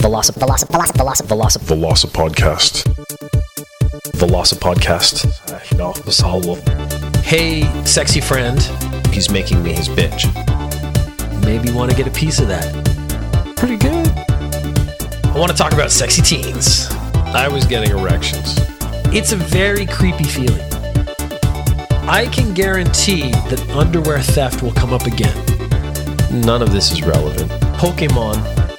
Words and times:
Veloci 0.00 0.32
Veloci 0.36 0.64
Veloci 0.68 0.92
Veloci 0.92 1.22
Veloci 1.26 1.58
Veloci 1.66 2.06
Podcast. 2.08 2.84
Veloci 4.14 4.54
Podcast. 4.56 5.26
Ja, 5.76 5.92
besalvo. 6.04 6.58
Hey, 7.24 7.66
sexy 7.84 8.20
friend, 8.20 8.60
He's 9.12 9.28
making 9.30 9.62
me 9.62 9.72
his 9.72 9.88
bitch. 9.88 10.26
maybe 11.44 11.68
you 11.68 11.74
want 11.74 11.90
to 11.90 11.96
get 11.96 12.06
a 12.06 12.10
piece 12.10 12.38
of 12.40 12.48
that. 12.48 12.64
Pretty 13.56 13.76
good. 13.76 14.06
I 15.34 15.38
want 15.38 15.50
to 15.50 15.56
talk 15.56 15.72
about 15.72 15.90
sexy 15.90 16.22
teens. 16.22 16.88
I 17.34 17.48
was 17.48 17.66
getting 17.66 17.90
erections. 17.90 18.54
It's 19.12 19.32
a 19.32 19.36
very 19.36 19.86
creepy 19.86 20.24
feeling. 20.24 20.60
I 22.08 22.26
can 22.32 22.54
guarantee 22.54 23.30
that 23.50 23.60
underwear 23.74 24.20
theft 24.20 24.62
will 24.62 24.72
come 24.72 24.92
up 24.92 25.06
again. 25.06 25.36
None 26.30 26.62
of 26.62 26.70
this 26.72 26.92
is 26.92 27.02
relevant. 27.02 27.50
Pokemon, 27.78 28.36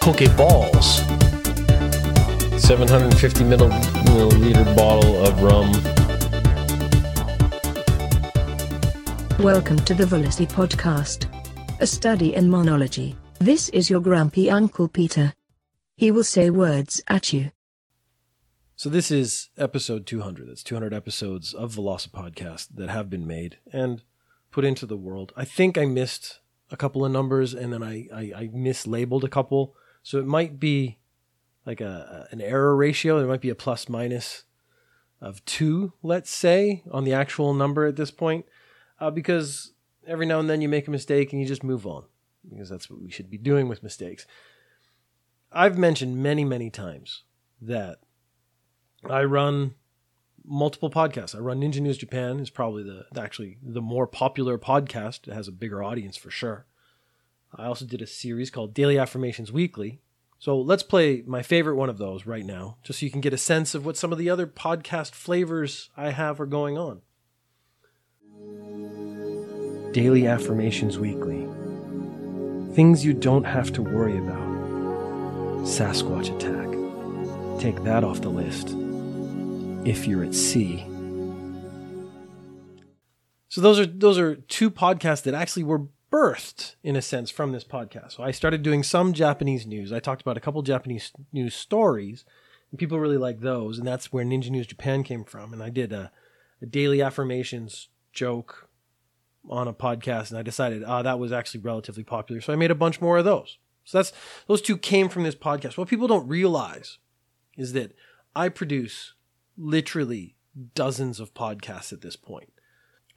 Pokeballs. 0.10 1.06
750 2.60 3.44
milliliter 3.44 4.76
bottle 4.76 5.24
of 5.24 5.40
rum. 5.44 5.72
Welcome 9.38 9.78
to 9.86 9.94
the 9.94 10.08
Velocity 10.08 10.48
Podcast, 10.48 11.28
a 11.80 11.86
study 11.86 12.34
in 12.34 12.50
monology. 12.50 13.18
This 13.38 13.70
is 13.70 13.92
your 13.92 14.00
grumpy 14.00 14.50
Uncle 14.50 14.88
Peter. 14.88 15.36
He 15.96 16.10
will 16.10 16.24
say 16.24 16.50
words 16.50 17.04
at 17.08 17.32
you. 17.32 17.52
So 18.76 18.90
this 18.90 19.12
is 19.12 19.52
episode 19.60 20.08
200. 20.08 20.50
That's 20.50 20.64
200 20.64 20.92
episodes 20.92 21.54
of 21.54 21.76
Veloci 21.76 22.10
Podcast 22.10 22.70
that 22.74 22.90
have 22.90 23.12
been 23.12 23.28
made 23.28 23.60
and 23.72 24.02
put 24.50 24.66
into 24.66 24.88
the 24.88 24.98
world. 24.98 25.34
I 25.38 25.46
think 25.46 25.78
I 25.78 25.86
missed 25.86 26.40
a 26.72 26.78
couple 26.78 27.06
of 27.06 27.12
numbers 27.12 27.54
and 27.54 27.72
then 27.72 27.84
I, 27.84 28.08
I, 28.12 28.22
I 28.36 28.48
mislabeled 28.48 29.24
a 29.24 29.30
couple. 29.30 29.76
So 30.04 30.20
it 30.20 30.26
might 30.26 30.60
be 30.60 31.00
like 31.66 31.82
a, 31.82 32.28
an 32.32 32.42
error 32.42 32.76
ratio. 32.76 33.20
There 33.20 33.28
might 33.28 33.42
be 33.42 33.50
a 33.50 33.56
plus 33.56 33.90
minus 33.90 34.44
of 35.22 35.44
two, 35.46 35.94
let's 36.02 36.30
say, 36.30 36.84
on 36.92 37.04
the 37.04 37.14
actual 37.14 37.54
number 37.54 37.86
at 37.86 37.96
this 37.96 38.12
point. 38.12 38.46
Uh, 39.00 39.12
because 39.12 39.74
every 40.08 40.26
now 40.26 40.40
and 40.40 40.50
then 40.50 40.62
you 40.62 40.70
make 40.70 40.88
a 40.88 40.92
mistake 40.92 41.32
and 41.32 41.42
you 41.42 41.48
just 41.48 41.64
move 41.64 41.86
on. 41.86 42.06
Because 42.50 42.70
that's 42.70 42.90
what 42.90 43.02
we 43.02 43.12
should 43.12 43.30
be 43.30 43.38
doing 43.38 43.68
with 43.68 43.84
mistakes. 43.84 44.26
I've 45.52 45.78
mentioned 45.78 46.18
many, 46.18 46.46
many 46.46 46.70
times 46.70 47.24
that 47.62 48.00
I 49.08 49.24
run 49.24 49.76
multiple 50.46 50.90
podcasts. 50.90 51.36
I 51.36 51.40
run 51.40 51.62
Ninja 51.62 51.80
News 51.80 51.98
Japan 51.98 52.40
is 52.40 52.50
probably 52.50 52.84
the 52.84 53.06
actually 53.20 53.58
the 53.62 53.82
more 53.82 54.08
popular 54.08 54.58
podcast. 54.58 55.28
It 55.28 55.34
has 55.34 55.48
a 55.48 55.52
bigger 55.52 55.84
audience 55.84 56.18
for 56.18 56.32
sure. 56.32 56.66
I 57.56 57.66
also 57.66 57.86
did 57.86 58.02
a 58.02 58.08
series 58.08 58.50
called 58.50 58.74
Daily 58.74 58.98
Affirmations 58.98 59.52
Weekly. 59.52 60.00
So 60.38 60.60
let's 60.60 60.84
play 60.84 61.24
my 61.26 61.42
favorite 61.42 61.76
one 61.76 61.90
of 61.90 61.98
those 61.98 62.26
right 62.26 62.46
now, 62.46 62.78
just 62.84 63.00
so 63.00 63.06
you 63.06 63.12
can 63.12 63.22
get 63.22 63.34
a 63.34 63.38
sense 63.38 63.76
of 63.76 63.86
what 63.86 63.98
some 63.98 64.12
of 64.12 64.18
the 64.18 64.30
other 64.30 64.48
podcast 64.48 65.12
flavors 65.12 65.90
I 65.98 66.12
have 66.12 66.40
are 66.40 66.46
going 66.46 66.78
on. 66.78 67.02
Daily 69.92 70.28
Affirmations 70.28 71.00
Weekly. 71.00 71.48
Things 72.74 73.04
you 73.04 73.14
don't 73.14 73.44
have 73.44 73.74
to 73.74 73.82
worry 73.82 74.18
about. 74.18 74.48
Sasquatch 75.66 76.34
attack. 76.34 76.70
Take 77.60 77.84
that 77.84 78.04
off 78.04 78.22
the 78.22 78.30
list 78.30 78.76
if 79.86 80.08
you're 80.08 80.24
at 80.24 80.36
sea. 80.36 80.86
So 83.50 83.62
those 83.62 83.80
are 83.80 83.86
those 83.86 84.18
are 84.18 84.36
two 84.36 84.70
podcasts 84.70 85.24
that 85.24 85.34
actually 85.34 85.64
were 85.64 85.88
birthed 86.12 86.76
in 86.84 86.96
a 86.96 87.02
sense 87.02 87.30
from 87.30 87.52
this 87.52 87.64
podcast. 87.64 88.14
So 88.14 88.24
I 88.24 88.32
started 88.32 88.64
doing 88.64 88.84
some 88.84 89.14
Japanese 89.14 89.66
news. 89.66 89.92
I 89.94 90.00
talked 90.00 90.22
about 90.22 90.38
a 90.38 90.42
couple 90.42 90.62
Japanese 90.62 91.12
news 91.32 91.54
stories, 91.54 92.26
and 92.72 92.80
people 92.80 93.00
really 93.00 93.18
like 93.18 93.42
those, 93.42 93.78
and 93.78 93.88
that's 93.88 94.12
where 94.12 94.26
Ninja 94.26 94.50
News 94.50 94.68
Japan 94.68 95.04
came 95.04 95.24
from. 95.24 95.54
And 95.54 95.62
I 95.62 95.70
did 95.70 95.92
a, 95.94 96.12
a 96.62 96.66
daily 96.66 97.02
affirmations 97.02 97.90
joke 98.14 98.70
on 99.50 99.68
a 99.68 99.74
podcast, 99.74 100.30
and 100.30 100.40
I 100.40 100.42
decided 100.42 100.84
ah 100.84 101.02
that 101.02 101.20
was 101.20 101.32
actually 101.32 101.62
relatively 101.62 102.04
popular, 102.04 102.42
so 102.42 102.54
I 102.54 102.58
made 102.58 102.72
a 102.72 102.76
bunch 102.76 103.02
more 103.02 103.18
of 103.18 103.26
those. 103.26 103.58
So 103.84 103.98
that's 103.98 104.14
those 104.48 104.62
two 104.62 104.78
came 104.78 105.10
from 105.10 105.24
this 105.24 105.36
podcast. 105.36 105.78
What 105.78 105.88
people 105.88 106.08
don't 106.08 106.28
realize 106.28 106.98
is 107.58 107.74
that 107.74 107.96
I 108.36 108.50
produce 108.50 109.14
literally 109.58 110.36
dozens 110.76 111.20
of 111.20 111.34
podcasts 111.34 111.92
at 111.92 112.02
this 112.02 112.16
point. 112.16 112.54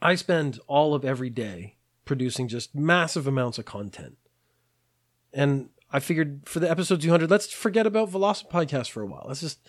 I 0.01 0.15
spend 0.15 0.59
all 0.67 0.95
of 0.95 1.05
every 1.05 1.31
day 1.31 1.77
producing 2.13 2.47
just 2.47 2.75
massive 2.75 3.27
amounts 3.27 3.59
of 3.59 3.65
content. 3.65 4.19
And 5.33 5.71
I 5.91 5.99
figured 5.99 6.43
for 6.45 6.61
the 6.61 6.71
episode 6.71 7.01
200, 7.01 7.31
let's 7.31 7.51
forget 7.51 7.87
about 7.87 8.11
Velocity 8.11 8.51
Podcast 8.53 8.91
for 8.91 9.03
a 9.03 9.07
while. 9.07 9.25
Let's 9.27 9.41
just 9.41 9.67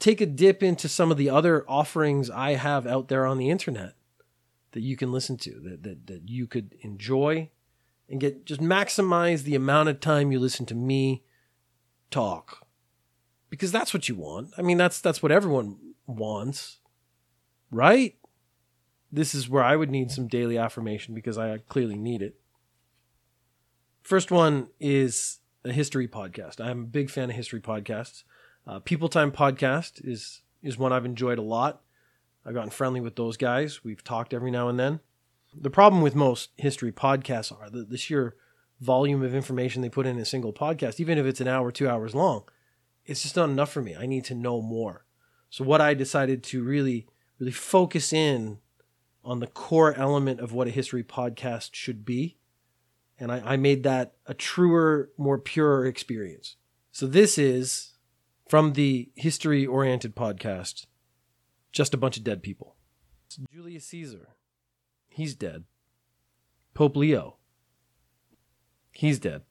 take 0.00 0.20
a 0.20 0.26
dip 0.26 0.60
into 0.60 0.88
some 0.88 1.12
of 1.12 1.16
the 1.16 1.30
other 1.30 1.64
offerings 1.68 2.30
I 2.30 2.54
have 2.54 2.84
out 2.84 3.06
there 3.06 3.26
on 3.26 3.38
the 3.38 3.48
internet 3.48 3.94
that 4.72 4.80
you 4.80 4.96
can 4.96 5.12
listen 5.12 5.36
to, 5.36 5.60
that, 5.60 5.84
that, 5.84 6.06
that 6.08 6.28
you 6.28 6.48
could 6.48 6.74
enjoy 6.80 7.48
and 8.08 8.20
get 8.20 8.44
just 8.44 8.60
maximize 8.60 9.44
the 9.44 9.54
amount 9.54 9.88
of 9.88 10.00
time 10.00 10.32
you 10.32 10.40
listen 10.40 10.66
to 10.66 10.74
me 10.74 11.22
talk. 12.10 12.66
Because 13.50 13.70
that's 13.70 13.94
what 13.94 14.08
you 14.08 14.16
want. 14.16 14.50
I 14.58 14.62
mean, 14.62 14.78
that's 14.78 15.00
that's 15.00 15.22
what 15.22 15.30
everyone 15.30 15.78
wants. 16.08 16.78
Right? 17.70 18.16
This 19.12 19.34
is 19.34 19.48
where 19.48 19.62
I 19.62 19.76
would 19.76 19.90
need 19.90 20.10
some 20.10 20.26
daily 20.26 20.56
affirmation 20.56 21.14
because 21.14 21.36
I 21.36 21.58
clearly 21.68 21.98
need 21.98 22.22
it. 22.22 22.36
First 24.02 24.30
one 24.30 24.68
is 24.80 25.40
a 25.64 25.72
history 25.72 26.08
podcast. 26.08 26.60
I'm 26.60 26.80
a 26.80 26.86
big 26.86 27.10
fan 27.10 27.28
of 27.28 27.36
history 27.36 27.60
podcasts. 27.60 28.24
Uh, 28.66 28.78
People 28.80 29.08
Time 29.08 29.30
podcast 29.30 30.00
is 30.02 30.40
is 30.62 30.78
one 30.78 30.92
I've 30.92 31.04
enjoyed 31.04 31.38
a 31.38 31.42
lot. 31.42 31.82
I've 32.46 32.54
gotten 32.54 32.70
friendly 32.70 33.00
with 33.00 33.16
those 33.16 33.36
guys. 33.36 33.84
We've 33.84 34.02
talked 34.02 34.32
every 34.32 34.50
now 34.50 34.68
and 34.68 34.78
then. 34.78 35.00
The 35.54 35.70
problem 35.70 36.02
with 36.02 36.14
most 36.14 36.50
history 36.56 36.92
podcasts 36.92 37.52
are 37.52 37.68
the, 37.68 37.82
the 37.82 37.98
sheer 37.98 38.36
volume 38.80 39.22
of 39.22 39.34
information 39.34 39.82
they 39.82 39.88
put 39.88 40.06
in 40.06 40.18
a 40.18 40.24
single 40.24 40.52
podcast, 40.52 40.98
even 41.00 41.18
if 41.18 41.26
it's 41.26 41.40
an 41.40 41.48
hour, 41.48 41.70
two 41.70 41.88
hours 41.88 42.14
long. 42.14 42.44
It's 43.04 43.22
just 43.22 43.36
not 43.36 43.50
enough 43.50 43.72
for 43.72 43.82
me. 43.82 43.94
I 43.96 44.06
need 44.06 44.24
to 44.26 44.34
know 44.34 44.62
more. 44.62 45.04
So 45.50 45.64
what 45.64 45.80
I 45.80 45.94
decided 45.94 46.42
to 46.44 46.62
really, 46.62 47.06
really 47.38 47.52
focus 47.52 48.12
in 48.12 48.58
on 49.24 49.40
the 49.40 49.46
core 49.46 49.94
element 49.94 50.40
of 50.40 50.52
what 50.52 50.66
a 50.66 50.70
history 50.70 51.04
podcast 51.04 51.70
should 51.72 52.04
be. 52.04 52.38
And 53.18 53.30
I, 53.30 53.52
I 53.52 53.56
made 53.56 53.82
that 53.84 54.14
a 54.26 54.34
truer, 54.34 55.10
more 55.16 55.38
pure 55.38 55.86
experience. 55.86 56.56
So 56.90 57.06
this 57.06 57.38
is 57.38 57.94
from 58.48 58.72
the 58.72 59.10
history 59.14 59.66
oriented 59.66 60.16
podcast, 60.16 60.86
just 61.70 61.94
a 61.94 61.96
bunch 61.96 62.16
of 62.16 62.24
dead 62.24 62.42
people. 62.42 62.76
It's 63.26 63.38
Julius 63.52 63.86
Caesar. 63.86 64.28
He's 65.08 65.34
dead. 65.34 65.64
Pope 66.74 66.96
Leo. 66.96 67.36
He's 68.92 69.18
dead. 69.18 69.42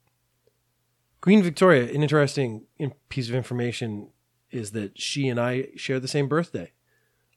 Queen 1.22 1.44
Victoria, 1.44 1.84
an 1.84 2.02
interesting 2.02 2.66
piece 3.10 3.30
of 3.30 3.36
information 3.36 4.10
is 4.50 4.72
that 4.72 5.00
she 5.00 5.28
and 5.28 5.40
I 5.40 5.68
share 5.76 6.00
the 6.00 6.08
same 6.08 6.28
birthday. 6.28 6.72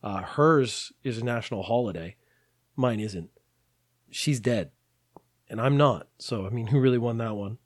Uh, 0.02 0.22
hers 0.22 0.92
is 1.02 1.18
a 1.18 1.24
national 1.24 1.62
holiday. 1.62 2.16
Mine 2.76 3.00
isn't. 3.00 3.30
She's 4.10 4.40
dead. 4.40 4.70
And 5.48 5.60
I'm 5.60 5.76
not. 5.76 6.08
So, 6.18 6.46
I 6.46 6.50
mean, 6.50 6.68
who 6.68 6.80
really 6.80 6.98
won 6.98 7.18
that 7.18 7.36
one? 7.36 7.58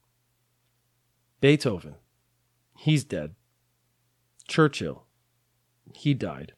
Beethoven. 1.40 1.94
He's 2.76 3.04
dead. 3.04 3.34
Churchill. 4.46 5.04
He 5.94 6.14
died. 6.14 6.52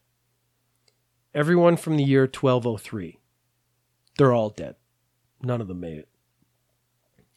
Everyone 1.34 1.77
from 1.77 1.97
the 1.97 2.05
year 2.05 2.22
1203. 2.22 3.19
They're 4.19 4.33
all 4.33 4.50
dead. 4.50 4.77
None 5.43 5.60
of 5.60 5.69
them 5.69 5.81
made 5.81 5.99
it. 5.99 6.09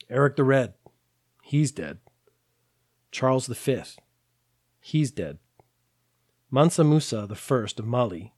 Eric 0.09 0.35
the 0.35 0.43
Red. 0.43 0.73
He's 1.43 1.71
dead. 1.71 1.99
Charles 3.11 3.47
V. 3.47 3.81
He's 4.79 5.11
dead. 5.11 5.37
Mansa 6.49 6.83
Musa 6.83 7.27
First 7.35 7.79
of 7.79 7.85
Mali, 7.85 8.32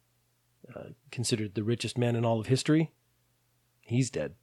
uh, 0.73 0.89
considered 1.11 1.55
the 1.55 1.63
richest 1.63 1.97
man 1.97 2.15
in 2.15 2.25
all 2.25 2.39
of 2.39 2.47
history, 2.47 2.91
he's 3.81 4.09
dead. 4.09 4.35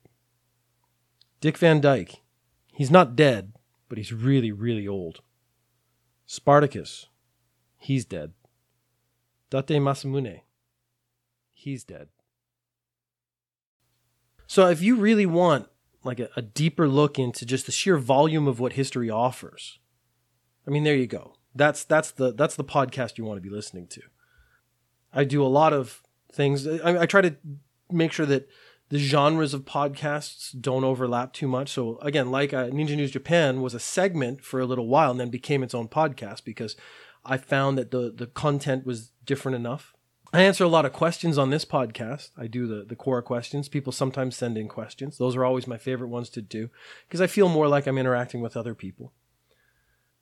Dick 1.40 1.58
Van 1.58 1.80
Dyke, 1.80 2.20
he's 2.72 2.90
not 2.90 3.16
dead, 3.16 3.52
but 3.88 3.98
he's 3.98 4.12
really, 4.12 4.52
really 4.52 4.86
old. 4.86 5.20
Spartacus, 6.26 7.06
he's 7.78 8.04
dead. 8.04 8.32
Date 9.50 9.80
Masamune, 9.80 10.40
he's 11.50 11.84
dead. 11.84 12.08
So 14.46 14.68
if 14.68 14.80
you 14.80 14.96
really 14.96 15.26
want 15.26 15.68
like 16.04 16.20
a, 16.20 16.28
a 16.36 16.42
deeper 16.42 16.88
look 16.88 17.18
into 17.18 17.44
just 17.44 17.66
the 17.66 17.72
sheer 17.72 17.98
volume 17.98 18.46
of 18.46 18.60
what 18.60 18.74
history 18.74 19.10
offers, 19.10 19.78
I 20.66 20.70
mean, 20.70 20.84
there 20.84 20.96
you 20.96 21.06
go. 21.06 21.34
That's 21.54 21.84
that's 21.84 22.10
the 22.10 22.32
that's 22.32 22.56
the 22.56 22.64
podcast 22.64 23.18
you 23.18 23.24
want 23.24 23.36
to 23.36 23.42
be 23.42 23.54
listening 23.54 23.86
to. 23.88 24.02
I 25.12 25.24
do 25.24 25.44
a 25.44 25.48
lot 25.48 25.72
of 25.72 26.02
things. 26.32 26.66
I, 26.66 27.02
I 27.02 27.06
try 27.06 27.20
to 27.20 27.36
make 27.90 28.12
sure 28.12 28.26
that 28.26 28.48
the 28.88 28.98
genres 28.98 29.54
of 29.54 29.64
podcasts 29.64 30.54
don't 30.60 30.84
overlap 30.84 31.32
too 31.32 31.48
much. 31.48 31.70
So 31.70 31.98
again, 32.00 32.30
like 32.30 32.52
uh, 32.52 32.66
Ninja 32.66 32.94
News 32.94 33.10
Japan 33.10 33.62
was 33.62 33.72
a 33.72 33.80
segment 33.80 34.44
for 34.44 34.60
a 34.60 34.66
little 34.66 34.86
while 34.86 35.10
and 35.10 35.18
then 35.18 35.30
became 35.30 35.62
its 35.62 35.74
own 35.74 35.88
podcast 35.88 36.44
because 36.44 36.76
I 37.24 37.38
found 37.38 37.78
that 37.78 37.90
the 37.90 38.12
the 38.14 38.26
content 38.26 38.84
was 38.84 39.12
different 39.24 39.56
enough. 39.56 39.94
I 40.34 40.42
answer 40.42 40.64
a 40.64 40.68
lot 40.68 40.84
of 40.84 40.92
questions 40.92 41.36
on 41.38 41.50
this 41.50 41.64
podcast. 41.64 42.30
I 42.36 42.46
do 42.46 42.66
the 42.66 42.84
the 42.84 42.96
core 42.96 43.22
questions. 43.22 43.68
People 43.68 43.92
sometimes 43.92 44.36
send 44.36 44.58
in 44.58 44.68
questions. 44.68 45.18
Those 45.18 45.36
are 45.36 45.44
always 45.44 45.66
my 45.66 45.78
favorite 45.78 46.08
ones 46.08 46.28
to 46.30 46.42
do 46.42 46.68
because 47.08 47.20
I 47.20 47.26
feel 47.26 47.48
more 47.48 47.68
like 47.68 47.86
I'm 47.86 47.98
interacting 47.98 48.40
with 48.40 48.56
other 48.56 48.74
people. 48.74 49.12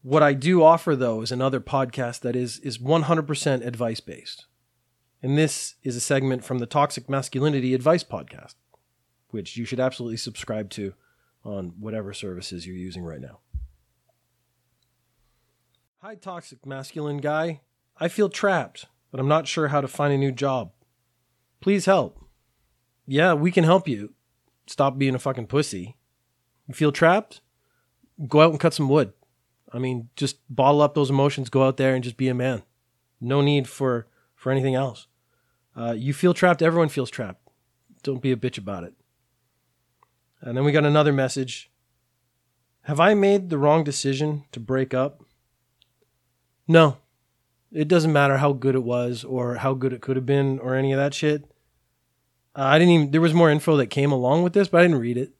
What 0.03 0.23
I 0.23 0.33
do 0.33 0.63
offer 0.63 0.95
though 0.95 1.23
is 1.23 1.33
another 1.33 1.61
podcast 1.61 2.21
that 2.21 2.37
is 2.37 2.59
is 2.61 2.79
100% 2.79 3.67
advice 3.67 4.01
based. 4.01 4.47
And 5.23 5.37
this 5.37 5.75
is 5.83 5.97
a 5.97 6.01
segment 6.01 6.45
from 6.45 6.59
the 6.59 6.67
Toxic 6.67 7.11
Masculinity 7.11 7.75
Advice 7.75 8.03
Podcast, 8.03 8.55
which 9.31 9.57
you 9.57 9.67
should 9.67 9.81
absolutely 9.81 10.17
subscribe 10.17 10.71
to 10.71 10.95
on 11.45 11.75
whatever 11.79 12.15
services 12.15 12.67
you're 12.67 12.77
using 12.77 13.05
right 13.05 13.21
now. 13.21 13.41
Hi, 15.99 16.15
Toxic 16.15 16.65
Masculine 16.65 17.19
Guy. 17.19 17.61
I 17.99 18.09
feel 18.09 18.31
trapped, 18.31 18.87
but 19.11 19.21
I'm 19.21 19.29
not 19.29 19.47
sure 19.47 19.69
how 19.69 19.83
to 19.83 19.89
find 19.89 20.15
a 20.15 20.19
new 20.19 20.33
job. 20.33 20.73
Please 21.61 21.85
help. 21.85 22.25
Yeah, 23.07 23.35
we 23.35 23.51
can 23.51 23.65
help 23.65 23.87
you. 23.87 24.15
Stop 24.67 24.97
being 24.97 25.15
a 25.15 25.19
fucking 25.19 25.49
pussy. 25.49 25.97
You 26.67 26.73
feel 26.73 26.93
trapped? 26.93 27.43
Go 28.27 28.41
out 28.41 28.53
and 28.53 28.61
cut 28.61 28.73
some 28.73 28.89
wood. 28.89 29.13
I 29.71 29.79
mean, 29.79 30.09
just 30.17 30.39
bottle 30.49 30.81
up 30.81 30.95
those 30.95 31.11
emotions, 31.11 31.51
go 31.51 31.65
out 31.65 31.77
there 31.77 31.95
and 31.95 32.03
just 32.03 32.17
be 32.17 32.29
a 32.29 32.35
man. 32.35 32.63
No 33.21 33.43
need 33.43 33.69
for 33.69 34.07
for 34.35 34.51
anything 34.51 34.75
else. 34.75 35.07
Uh, 35.77 35.93
you 35.93 36.13
feel 36.13 36.35
trapped, 36.35 36.63
everyone 36.63 36.89
feels 36.89 37.11
trapped. 37.11 37.49
Don't 38.03 38.23
be 38.23 38.33
a 38.33 38.37
bitch 38.37 38.59
about 38.59 38.85
it. 38.85 38.95
And 40.41 40.57
then 40.57 40.65
we 40.65 40.73
got 40.73 40.85
another 40.85 41.13
message. 41.13 41.71
Have 42.83 42.99
I 42.99 43.15
made 43.15 43.51
the 43.51 43.59
wrong 43.59 43.85
decision 43.85 44.45
to 44.53 44.61
break 44.61 44.95
up? 44.95 45.23
No. 46.67 46.97
It 47.73 47.89
doesn't 47.89 48.13
matter 48.13 48.39
how 48.39 48.53
good 48.53 48.75
it 48.75 48.83
was 48.83 49.23
or 49.23 49.57
how 49.57 49.75
good 49.75 49.93
it 49.93 50.01
could 50.01 50.17
have 50.17 50.27
been 50.27 50.59
or 50.59 50.75
any 50.75 50.93
of 50.93 50.99
that 50.99 51.15
shit. 51.15 51.45
Uh, 52.57 52.63
I 52.63 52.79
didn't 52.79 52.95
even 52.95 53.11
there 53.13 53.21
was 53.21 53.35
more 53.35 53.51
info 53.51 53.77
that 53.77 53.87
came 53.87 54.11
along 54.11 54.43
with 54.43 54.55
this, 54.55 54.69
but 54.69 54.79
I 54.79 54.85
didn't 54.85 54.99
read 54.99 55.17
it. 55.17 55.33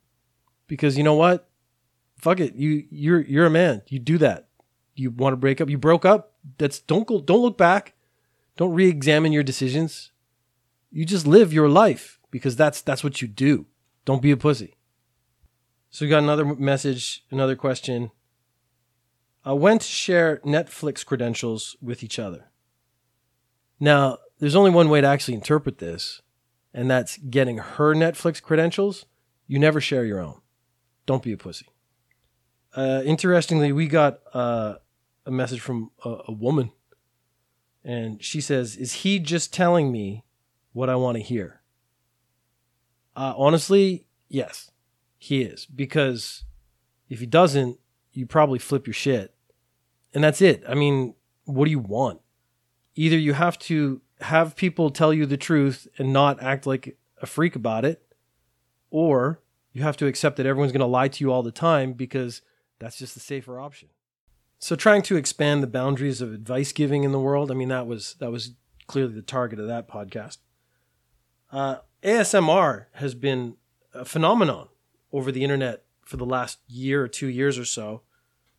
Because 0.69 0.97
you 0.97 1.03
know 1.03 1.15
what? 1.15 1.49
Fuck 2.17 2.39
it. 2.39 2.55
You 2.55 2.85
you're 2.91 3.21
you're 3.23 3.47
a 3.47 3.51
man. 3.51 3.83
You 3.89 3.99
do 3.99 4.19
that. 4.19 4.49
You 4.95 5.11
want 5.11 5.33
to 5.33 5.39
break 5.39 5.61
up. 5.61 5.69
You 5.69 5.79
broke 5.79 6.05
up. 6.05 6.35
That's 6.59 6.79
don't 6.79 7.07
go 7.07 7.21
don't 7.21 7.43
look 7.43 7.59
back. 7.59 7.95
Don't 8.57 8.75
re-examine 8.75 9.33
your 9.33 9.43
decisions. 9.43 10.13
You 10.91 11.05
just 11.05 11.27
live 11.27 11.53
your 11.53 11.69
life 11.69 12.19
because 12.31 12.57
that's 12.57 12.83
that's 12.83 13.05
what 13.05 13.23
you 13.23 13.29
do. 13.29 13.67
Don't 14.05 14.23
be 14.23 14.31
a 14.31 14.37
pussy. 14.37 14.77
So 15.91 16.05
we 16.05 16.09
got 16.11 16.23
another 16.23 16.45
message, 16.45 17.25
another 17.31 17.57
question. 17.57 18.11
Uh, 19.47 19.57
when 19.57 19.79
to 19.79 19.87
share 19.87 20.39
Netflix 20.45 21.05
credentials 21.05 21.77
with 21.81 22.05
each 22.05 22.19
other? 22.19 22.51
Now, 23.81 24.19
there's 24.39 24.55
only 24.55 24.71
one 24.71 24.89
way 24.89 25.01
to 25.01 25.07
actually 25.07 25.35
interpret 25.35 25.79
this, 25.79 26.21
and 26.75 26.91
that's 26.91 27.17
getting 27.17 27.59
her 27.59 27.95
Netflix 27.95 28.43
credentials. 28.43 29.07
You 29.47 29.59
never 29.59 29.81
share 29.81 30.05
your 30.05 30.21
own. 30.21 30.41
Don't 31.07 31.23
be 31.23 31.33
a 31.33 31.37
pussy. 31.37 31.67
Uh, 32.75 33.03
interestingly, 33.05 33.73
we 33.73 33.89
got 33.89 34.21
uh, 34.33 34.75
a 35.27 35.31
message 35.31 35.61
from 35.61 35.91
a, 36.05 36.19
a 36.29 36.33
woman, 36.33 36.71
and 37.83 38.23
she 38.23 38.41
says, 38.41 38.77
"Is 38.77 38.93
he 38.93 39.19
just 39.19 39.53
telling 39.53 39.91
me 39.91 40.25
what 40.73 40.89
I 40.89 40.97
want 40.97 41.17
to 41.17 41.23
hear?" 41.23 41.61
Uh, 43.17 43.35
honestly, 43.37 44.07
yes, 44.29 44.71
he 45.19 45.43
is 45.43 45.67
because 45.67 46.45
if 47.09 47.21
he 47.21 47.27
doesn't, 47.27 47.79
you 48.13 48.27
probably 48.27 48.59
flip 48.59 48.87
your 48.87 48.95
shit, 48.95 49.35
and 50.15 50.25
that's 50.25 50.41
it. 50.41 50.63
I 50.69 50.75
mean, 50.75 51.15
what 51.45 51.65
do 51.67 51.71
you 51.71 51.79
want? 51.79 52.21
Either 52.95 53.19
you 53.19 53.35
have 53.35 53.59
to 53.61 54.01
have 54.21 54.57
people 54.57 54.91
tell 54.91 55.13
you 55.13 55.27
the 55.27 55.37
truth 55.37 55.89
and 55.99 56.13
not 56.13 56.43
act 56.43 56.67
like 56.67 56.97
a 57.23 57.27
freak 57.27 57.57
about 57.57 57.85
it, 57.85 58.03
or 58.91 59.41
you 59.73 59.83
have 59.83 59.97
to 59.99 60.07
accept 60.07 60.37
that 60.37 60.47
everyone's 60.47 60.73
going 60.73 60.81
to 60.81 60.87
lie 60.87 61.09
to 61.09 61.25
you 61.25 61.33
all 61.33 61.43
the 61.43 61.53
time 61.53 61.93
because 61.93 62.43
that's 62.79 62.99
just 62.99 63.15
the 63.15 63.21
safer 63.21 63.61
option. 63.61 63.89
So 64.59 64.77
trying 64.77 65.03
to 65.03 65.17
expand 65.17 65.63
the 65.63 65.69
boundaries 65.69 66.21
of 66.21 66.33
advice 66.33 66.73
giving 66.73 67.05
in 67.05 67.13
the 67.13 67.21
world, 67.21 67.51
I 67.51 67.55
mean 67.55 67.69
that 67.69 67.87
was 67.87 68.17
that 68.21 68.31
was 68.31 68.53
clearly 68.87 69.15
the 69.15 69.23
target 69.23 69.59
of 69.59 69.69
that 69.69 69.89
podcast. 69.89 70.39
Uh, 71.53 71.77
ASMR 72.03 72.87
has 72.95 73.15
been 73.15 73.57
a 73.93 74.05
phenomenon 74.05 74.69
over 75.13 75.33
the 75.33 75.43
internet 75.43 75.85
for 76.05 76.17
the 76.17 76.27
last 76.27 76.59
year 76.69 77.03
or 77.03 77.09
two 77.09 77.29
years 77.29 77.59
or 77.59 77.65
so. 77.65 78.03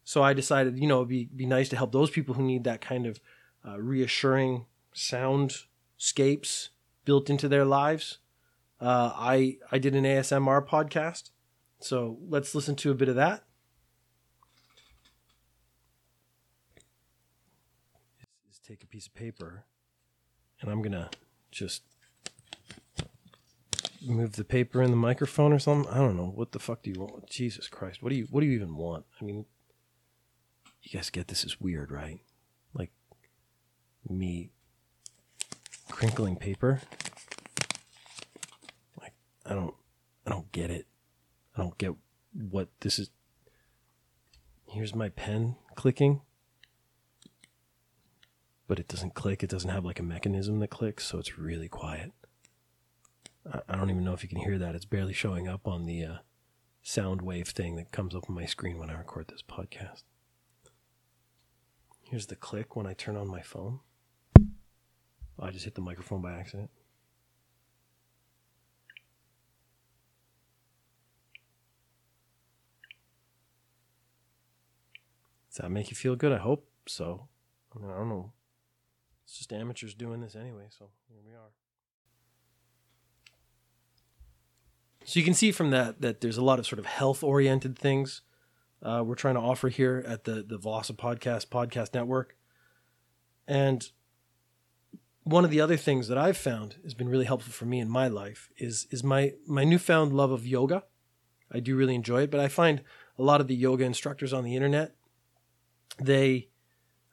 So 0.03 0.23
I 0.23 0.33
decided, 0.33 0.77
you 0.79 0.87
know, 0.87 0.97
it'd 0.97 1.09
be 1.09 1.29
be 1.35 1.45
nice 1.45 1.69
to 1.69 1.77
help 1.77 1.91
those 1.91 2.09
people 2.09 2.35
who 2.35 2.43
need 2.43 2.63
that 2.63 2.81
kind 2.81 3.05
of 3.05 3.19
uh, 3.65 3.79
reassuring 3.79 4.65
soundscapes 4.93 6.69
built 7.05 7.29
into 7.29 7.47
their 7.47 7.65
lives. 7.65 8.17
Uh, 8.79 9.11
I 9.15 9.57
I 9.71 9.77
did 9.77 9.95
an 9.95 10.03
ASMR 10.03 10.67
podcast, 10.67 11.29
so 11.79 12.17
let's 12.27 12.55
listen 12.55 12.75
to 12.77 12.91
a 12.91 12.95
bit 12.95 13.09
of 13.09 13.15
that. 13.15 13.43
Is 18.49 18.59
take 18.59 18.83
a 18.83 18.87
piece 18.87 19.07
of 19.07 19.13
paper, 19.13 19.65
and 20.61 20.71
I'm 20.71 20.81
gonna 20.81 21.11
just 21.51 21.83
move 24.01 24.33
the 24.33 24.43
paper 24.43 24.81
in 24.81 24.91
the 24.91 24.97
microphone 24.97 25.53
or 25.53 25.59
something. 25.59 25.91
I 25.91 25.97
don't 25.97 26.17
know 26.17 26.31
what 26.33 26.51
the 26.51 26.59
fuck 26.59 26.83
do 26.83 26.91
you 26.91 26.99
want. 26.99 27.29
Jesus 27.29 27.67
Christ, 27.67 28.01
what 28.01 28.09
do 28.09 28.15
you 28.15 28.27
what 28.29 28.41
do 28.41 28.47
you 28.47 28.53
even 28.53 28.75
want? 28.75 29.05
I 29.19 29.23
mean, 29.23 29.45
you 30.81 30.91
guys 30.91 31.09
get 31.09 31.27
this 31.27 31.43
is 31.43 31.61
weird, 31.61 31.91
right? 31.91 32.19
Like 32.73 32.91
me 34.07 34.49
crinkling 35.89 36.35
paper. 36.35 36.81
Like 38.99 39.13
I 39.45 39.53
don't 39.53 39.75
I 40.25 40.31
don't 40.31 40.51
get 40.51 40.71
it. 40.71 40.87
I 41.55 41.61
don't 41.61 41.77
get 41.77 41.93
what 42.33 42.69
this 42.79 42.97
is. 42.97 43.09
Here's 44.67 44.95
my 44.95 45.09
pen 45.09 45.55
clicking. 45.75 46.21
But 48.67 48.79
it 48.79 48.87
doesn't 48.87 49.15
click. 49.15 49.43
It 49.43 49.49
doesn't 49.49 49.69
have 49.69 49.83
like 49.83 49.99
a 49.99 50.03
mechanism 50.03 50.59
that 50.59 50.69
clicks, 50.69 51.05
so 51.05 51.19
it's 51.19 51.37
really 51.37 51.67
quiet. 51.67 52.13
I- 53.49 53.75
don't 53.75 53.89
even 53.89 54.03
know 54.03 54.13
if 54.13 54.23
you 54.23 54.29
can 54.29 54.39
hear 54.39 54.57
that. 54.59 54.75
It's 54.75 54.85
barely 54.85 55.13
showing 55.13 55.47
up 55.47 55.67
on 55.67 55.85
the 55.85 56.03
uh, 56.03 56.17
sound 56.83 57.21
wave 57.21 57.47
thing 57.47 57.75
that 57.77 57.91
comes 57.91 58.15
up 58.15 58.29
on 58.29 58.35
my 58.35 58.45
screen 58.45 58.77
when 58.77 58.89
I 58.89 58.97
record 58.97 59.27
this 59.27 59.43
podcast. 59.43 60.03
Here's 62.03 62.27
the 62.27 62.35
click 62.35 62.75
when 62.75 62.85
I 62.85 62.93
turn 62.93 63.15
on 63.15 63.27
my 63.27 63.41
phone. 63.41 63.79
Oh, 64.37 65.43
I 65.45 65.51
just 65.51 65.65
hit 65.65 65.75
the 65.75 65.81
microphone 65.81 66.21
by 66.21 66.33
accident. 66.33 66.69
Does 75.49 75.57
that 75.57 75.69
make 75.69 75.89
you 75.89 75.95
feel 75.95 76.15
good? 76.15 76.31
I 76.31 76.37
hope 76.37 76.67
so. 76.87 77.27
I, 77.75 77.79
mean, 77.79 77.91
I 77.91 77.97
don't 77.97 78.09
know. 78.09 78.31
It's 79.25 79.37
just 79.37 79.51
amateurs 79.51 79.93
doing 79.93 80.21
this 80.21 80.35
anyway, 80.35 80.67
so 80.69 80.89
here 81.09 81.19
we 81.25 81.33
are. 81.33 81.51
So 85.03 85.19
you 85.19 85.25
can 85.25 85.33
see 85.33 85.51
from 85.51 85.71
that 85.71 86.01
that 86.01 86.21
there's 86.21 86.37
a 86.37 86.43
lot 86.43 86.59
of 86.59 86.67
sort 86.67 86.79
of 86.79 86.85
health 86.85 87.23
oriented 87.23 87.77
things 87.77 88.21
uh, 88.83 89.03
we're 89.05 89.15
trying 89.15 89.35
to 89.35 89.41
offer 89.41 89.69
here 89.69 90.03
at 90.07 90.23
the 90.23 90.43
the 90.43 90.57
Velocip 90.57 90.97
Podcast 90.97 91.47
Podcast 91.47 91.93
Network. 91.93 92.35
And 93.47 93.89
one 95.23 95.45
of 95.45 95.51
the 95.51 95.61
other 95.61 95.77
things 95.77 96.07
that 96.07 96.17
I've 96.17 96.37
found 96.37 96.77
has 96.83 96.93
been 96.93 97.09
really 97.09 97.25
helpful 97.25 97.53
for 97.53 97.65
me 97.65 97.79
in 97.79 97.89
my 97.89 98.07
life 98.07 98.49
is 98.57 98.87
is 98.89 99.03
my 99.03 99.33
my 99.47 99.63
newfound 99.63 100.13
love 100.13 100.31
of 100.31 100.47
yoga. 100.47 100.83
I 101.51 101.59
do 101.59 101.75
really 101.75 101.95
enjoy 101.95 102.23
it, 102.23 102.31
but 102.31 102.39
I 102.39 102.47
find 102.47 102.81
a 103.19 103.23
lot 103.23 103.41
of 103.41 103.47
the 103.47 103.55
yoga 103.55 103.83
instructors 103.83 104.33
on 104.33 104.43
the 104.43 104.55
internet 104.55 104.95
they 105.99 106.47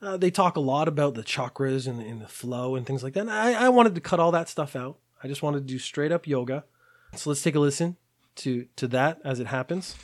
uh, 0.01 0.17
they 0.17 0.31
talk 0.31 0.57
a 0.57 0.61
lot 0.61 0.87
about 0.87 1.15
the 1.15 1.25
chakras 1.25 1.89
and, 1.89 2.01
and 2.01 2.21
the 2.21 2.29
flow 2.29 2.77
and 2.77 2.87
things 2.87 3.03
like 3.03 3.15
that. 3.15 3.21
And 3.23 3.31
I, 3.31 3.65
I 3.65 3.69
wanted 3.69 3.97
to 3.97 4.01
cut 4.01 4.21
all 4.21 4.31
that 4.31 4.49
stuff 4.49 4.77
out. 4.77 4.99
I 5.23 5.27
just 5.27 5.43
wanted 5.43 5.61
to 5.61 5.73
do 5.73 5.79
straight 5.79 6.13
up 6.13 6.27
yoga. 6.27 6.65
So 7.15 7.31
let's 7.31 7.43
take 7.43 7.55
a 7.55 7.61
listen 7.61 7.97
to 8.37 8.67
to 8.77 8.87
that 8.89 9.19
as 9.25 9.41
it 9.41 9.47
happens. 9.49 9.97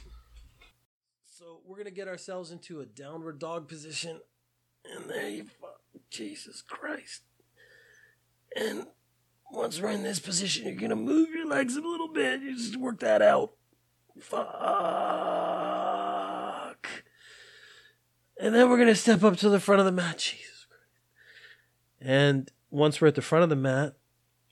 So 1.24 1.60
we're 1.66 1.76
gonna 1.76 1.90
get 1.90 2.08
ourselves 2.08 2.50
into 2.50 2.80
a 2.80 2.86
downward 2.86 3.38
dog 3.38 3.68
position, 3.68 4.20
and 4.84 5.08
there 5.08 5.28
you 5.28 5.44
fuck, 5.44 5.80
Jesus 6.10 6.62
Christ. 6.62 7.22
And 8.56 8.86
once 9.50 9.80
we're 9.80 9.90
in 9.90 10.02
this 10.02 10.18
position, 10.18 10.66
you're 10.66 10.74
gonna 10.74 10.96
move 10.96 11.30
your 11.30 11.46
legs 11.46 11.76
a 11.76 11.80
little 11.80 12.08
bit. 12.08 12.40
You 12.40 12.56
just 12.56 12.76
work 12.76 13.00
that 13.00 13.22
out. 13.22 13.52
Fuck. 14.18 14.44
And 18.40 18.54
then 18.54 18.68
we're 18.68 18.78
gonna 18.78 18.94
step 18.94 19.22
up 19.22 19.36
to 19.38 19.48
the 19.48 19.60
front 19.60 19.80
of 19.80 19.86
the 19.86 19.92
mat. 19.92 20.18
Jesus 20.18 20.66
Christ. 20.68 21.00
And 22.00 22.50
once 22.70 23.00
we're 23.00 23.08
at 23.08 23.14
the 23.14 23.22
front 23.22 23.44
of 23.44 23.48
the 23.50 23.56
mat, 23.56 23.96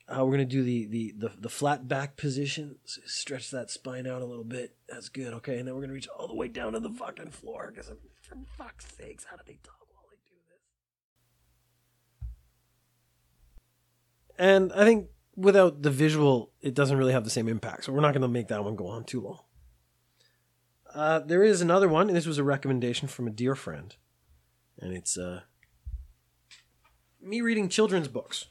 Uh, 0.07 0.25
we're 0.25 0.31
gonna 0.31 0.45
do 0.45 0.63
the, 0.63 0.85
the 0.85 1.13
the 1.17 1.31
the 1.39 1.49
flat 1.49 1.87
back 1.87 2.17
position. 2.17 2.75
Stretch 2.83 3.51
that 3.51 3.71
spine 3.71 4.05
out 4.05 4.21
a 4.21 4.25
little 4.25 4.43
bit. 4.43 4.75
That's 4.89 5.07
good. 5.07 5.33
Okay, 5.35 5.57
and 5.57 5.67
then 5.67 5.75
we're 5.75 5.81
gonna 5.81 5.93
reach 5.93 6.09
all 6.09 6.27
the 6.27 6.35
way 6.35 6.49
down 6.49 6.73
to 6.73 6.79
the 6.79 6.89
fucking 6.89 7.29
floor. 7.31 7.71
Because 7.73 7.91
for 8.21 8.35
fuck's 8.57 8.85
sakes, 8.97 9.25
how 9.29 9.37
do 9.37 9.43
they 9.47 9.59
talk 9.63 9.87
while 9.91 10.03
they 10.11 10.17
do 10.27 10.35
this? 12.19 12.29
And 14.37 14.73
I 14.73 14.83
think 14.83 15.07
without 15.37 15.83
the 15.83 15.89
visual, 15.89 16.51
it 16.61 16.73
doesn't 16.73 16.97
really 16.97 17.13
have 17.13 17.23
the 17.23 17.29
same 17.29 17.47
impact. 17.47 17.85
So 17.85 17.93
we're 17.93 18.01
not 18.01 18.13
gonna 18.13 18.27
make 18.27 18.49
that 18.49 18.63
one 18.63 18.75
go 18.75 18.87
on 18.87 19.05
too 19.05 19.21
long. 19.21 19.39
Uh, 20.93 21.19
there 21.19 21.43
is 21.43 21.61
another 21.61 21.87
one, 21.87 22.07
and 22.07 22.15
this 22.15 22.27
was 22.27 22.37
a 22.37 22.43
recommendation 22.43 23.07
from 23.07 23.25
a 23.25 23.31
dear 23.31 23.55
friend, 23.55 23.95
and 24.77 24.93
it's 24.93 25.17
uh, 25.17 25.41
me 27.21 27.41
reading 27.41 27.69
children's 27.69 28.09
books. 28.09 28.45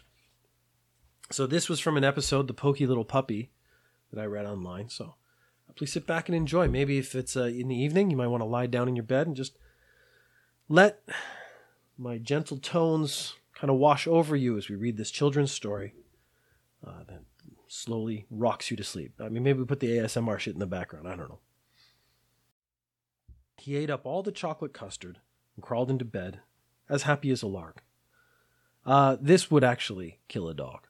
So 1.33 1.47
this 1.47 1.69
was 1.69 1.81
from 1.81 1.97
an 1.97 2.05
episode, 2.05 2.47
"The 2.47 2.55
Pokey 2.55 2.87
Little 2.87 3.07
Puppy," 3.07 3.51
that 4.13 4.21
I 4.21 4.27
read 4.27 4.45
online. 4.45 4.91
So 4.91 5.15
uh, 5.69 5.73
please 5.75 5.93
sit 5.93 6.07
back 6.07 6.29
and 6.29 6.37
enjoy. 6.37 6.69
Maybe 6.69 6.99
if 6.99 7.15
it's 7.15 7.37
uh, 7.37 7.45
in 7.45 7.69
the 7.69 7.77
evening, 7.77 8.11
you 8.11 8.19
might 8.19 8.27
want 8.27 8.43
to 8.43 8.47
lie 8.47 8.67
down 8.67 8.87
in 8.87 8.97
your 8.97 9.05
bed 9.05 9.27
and 9.27 9.35
just 9.35 9.57
let 10.69 11.03
my 11.97 12.19
gentle 12.19 12.59
tones 12.59 13.35
kind 13.55 13.71
of 13.71 13.79
wash 13.79 14.07
over 14.07 14.37
you 14.37 14.59
as 14.59 14.69
we 14.69 14.77
read 14.77 14.99
this 14.99 15.11
children's 15.11 15.53
story 15.53 15.95
uh, 16.87 17.05
that 17.09 17.23
slowly 17.67 18.27
rocks 18.31 18.71
you 18.71 18.77
to 18.77 18.85
sleep. 18.85 19.15
I 19.19 19.31
mean, 19.31 19.43
maybe 19.43 19.61
we 19.61 19.65
put 19.65 19.81
the 19.81 19.89
ASMR 19.99 20.39
shit 20.39 20.55
in 20.55 20.61
the 20.61 20.67
background. 20.67 21.09
I 21.09 21.17
don't 21.17 21.31
know. 21.31 21.41
He 23.57 23.77
ate 23.77 23.91
up 23.91 24.05
all 24.05 24.23
the 24.23 24.33
chocolate 24.33 24.75
custard 24.75 25.19
and 25.57 25.63
crawled 25.63 25.91
into 25.91 26.05
bed, 26.05 26.41
as 26.89 27.05
happy 27.05 27.31
as 27.31 27.43
a 27.43 27.47
lark. 27.47 27.83
Uh, 28.85 29.17
this 29.21 29.51
would 29.51 29.65
actually 29.65 30.19
kill 30.29 30.49
a 30.49 30.55
dog. 30.55 30.89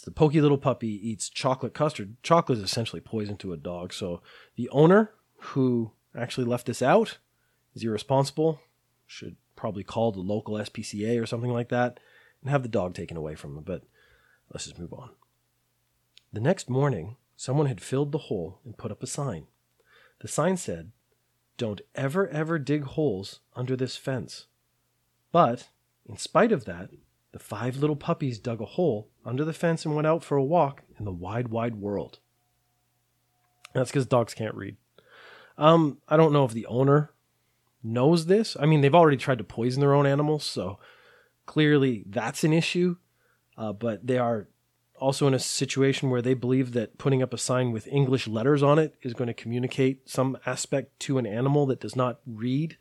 The 0.00 0.10
pokey 0.10 0.40
little 0.40 0.58
puppy 0.58 0.88
eats 1.08 1.28
chocolate 1.28 1.74
custard. 1.74 2.16
Chocolate 2.22 2.58
is 2.58 2.64
essentially 2.64 3.00
poison 3.00 3.36
to 3.38 3.52
a 3.52 3.58
dog. 3.58 3.92
So 3.92 4.22
the 4.56 4.68
owner 4.70 5.12
who 5.36 5.92
actually 6.16 6.46
left 6.46 6.66
this 6.66 6.82
out 6.82 7.18
is 7.74 7.84
irresponsible. 7.84 8.60
Should 9.06 9.36
probably 9.54 9.84
call 9.84 10.10
the 10.10 10.20
local 10.20 10.54
SPCA 10.54 11.22
or 11.22 11.26
something 11.26 11.52
like 11.52 11.68
that 11.68 12.00
and 12.40 12.50
have 12.50 12.62
the 12.62 12.68
dog 12.68 12.94
taken 12.94 13.16
away 13.16 13.34
from 13.34 13.56
him. 13.56 13.64
But 13.64 13.82
let's 14.50 14.64
just 14.64 14.78
move 14.78 14.92
on. 14.92 15.10
The 16.32 16.40
next 16.40 16.70
morning, 16.70 17.16
someone 17.36 17.66
had 17.66 17.80
filled 17.80 18.12
the 18.12 18.18
hole 18.18 18.60
and 18.64 18.78
put 18.78 18.90
up 18.90 19.02
a 19.02 19.06
sign. 19.06 19.46
The 20.20 20.28
sign 20.28 20.56
said, 20.56 20.92
Don't 21.58 21.82
ever, 21.94 22.26
ever 22.28 22.58
dig 22.58 22.84
holes 22.84 23.40
under 23.54 23.76
this 23.76 23.96
fence. 23.96 24.46
But, 25.30 25.68
in 26.06 26.16
spite 26.16 26.52
of 26.52 26.64
that, 26.64 26.90
the 27.32 27.38
five 27.38 27.76
little 27.78 27.96
puppies 27.96 28.38
dug 28.38 28.60
a 28.60 28.66
hole 28.66 29.08
under 29.24 29.44
the 29.44 29.52
fence 29.52 29.84
and 29.84 29.94
went 29.94 30.06
out 30.06 30.22
for 30.22 30.36
a 30.36 30.44
walk 30.44 30.82
in 30.98 31.04
the 31.04 31.12
wide, 31.12 31.48
wide 31.48 31.76
world. 31.76 32.18
That's 33.74 33.90
because 33.90 34.06
dogs 34.06 34.34
can't 34.34 34.54
read. 34.54 34.76
Um, 35.56 35.98
I 36.08 36.16
don't 36.16 36.32
know 36.32 36.44
if 36.44 36.52
the 36.52 36.66
owner 36.66 37.12
knows 37.82 38.26
this. 38.26 38.56
I 38.60 38.66
mean, 38.66 38.80
they've 38.80 38.94
already 38.94 39.16
tried 39.16 39.38
to 39.38 39.44
poison 39.44 39.80
their 39.80 39.94
own 39.94 40.06
animals, 40.06 40.44
so 40.44 40.78
clearly 41.46 42.04
that's 42.06 42.44
an 42.44 42.52
issue. 42.52 42.96
Uh, 43.56 43.72
but 43.72 44.06
they 44.06 44.18
are 44.18 44.48
also 44.98 45.26
in 45.26 45.34
a 45.34 45.38
situation 45.38 46.10
where 46.10 46.22
they 46.22 46.34
believe 46.34 46.72
that 46.72 46.98
putting 46.98 47.22
up 47.22 47.34
a 47.34 47.38
sign 47.38 47.72
with 47.72 47.88
English 47.88 48.28
letters 48.28 48.62
on 48.62 48.78
it 48.78 48.94
is 49.02 49.14
going 49.14 49.26
to 49.26 49.34
communicate 49.34 50.08
some 50.08 50.38
aspect 50.46 50.98
to 51.00 51.18
an 51.18 51.26
animal 51.26 51.66
that 51.66 51.80
does 51.80 51.96
not 51.96 52.20
read, 52.26 52.76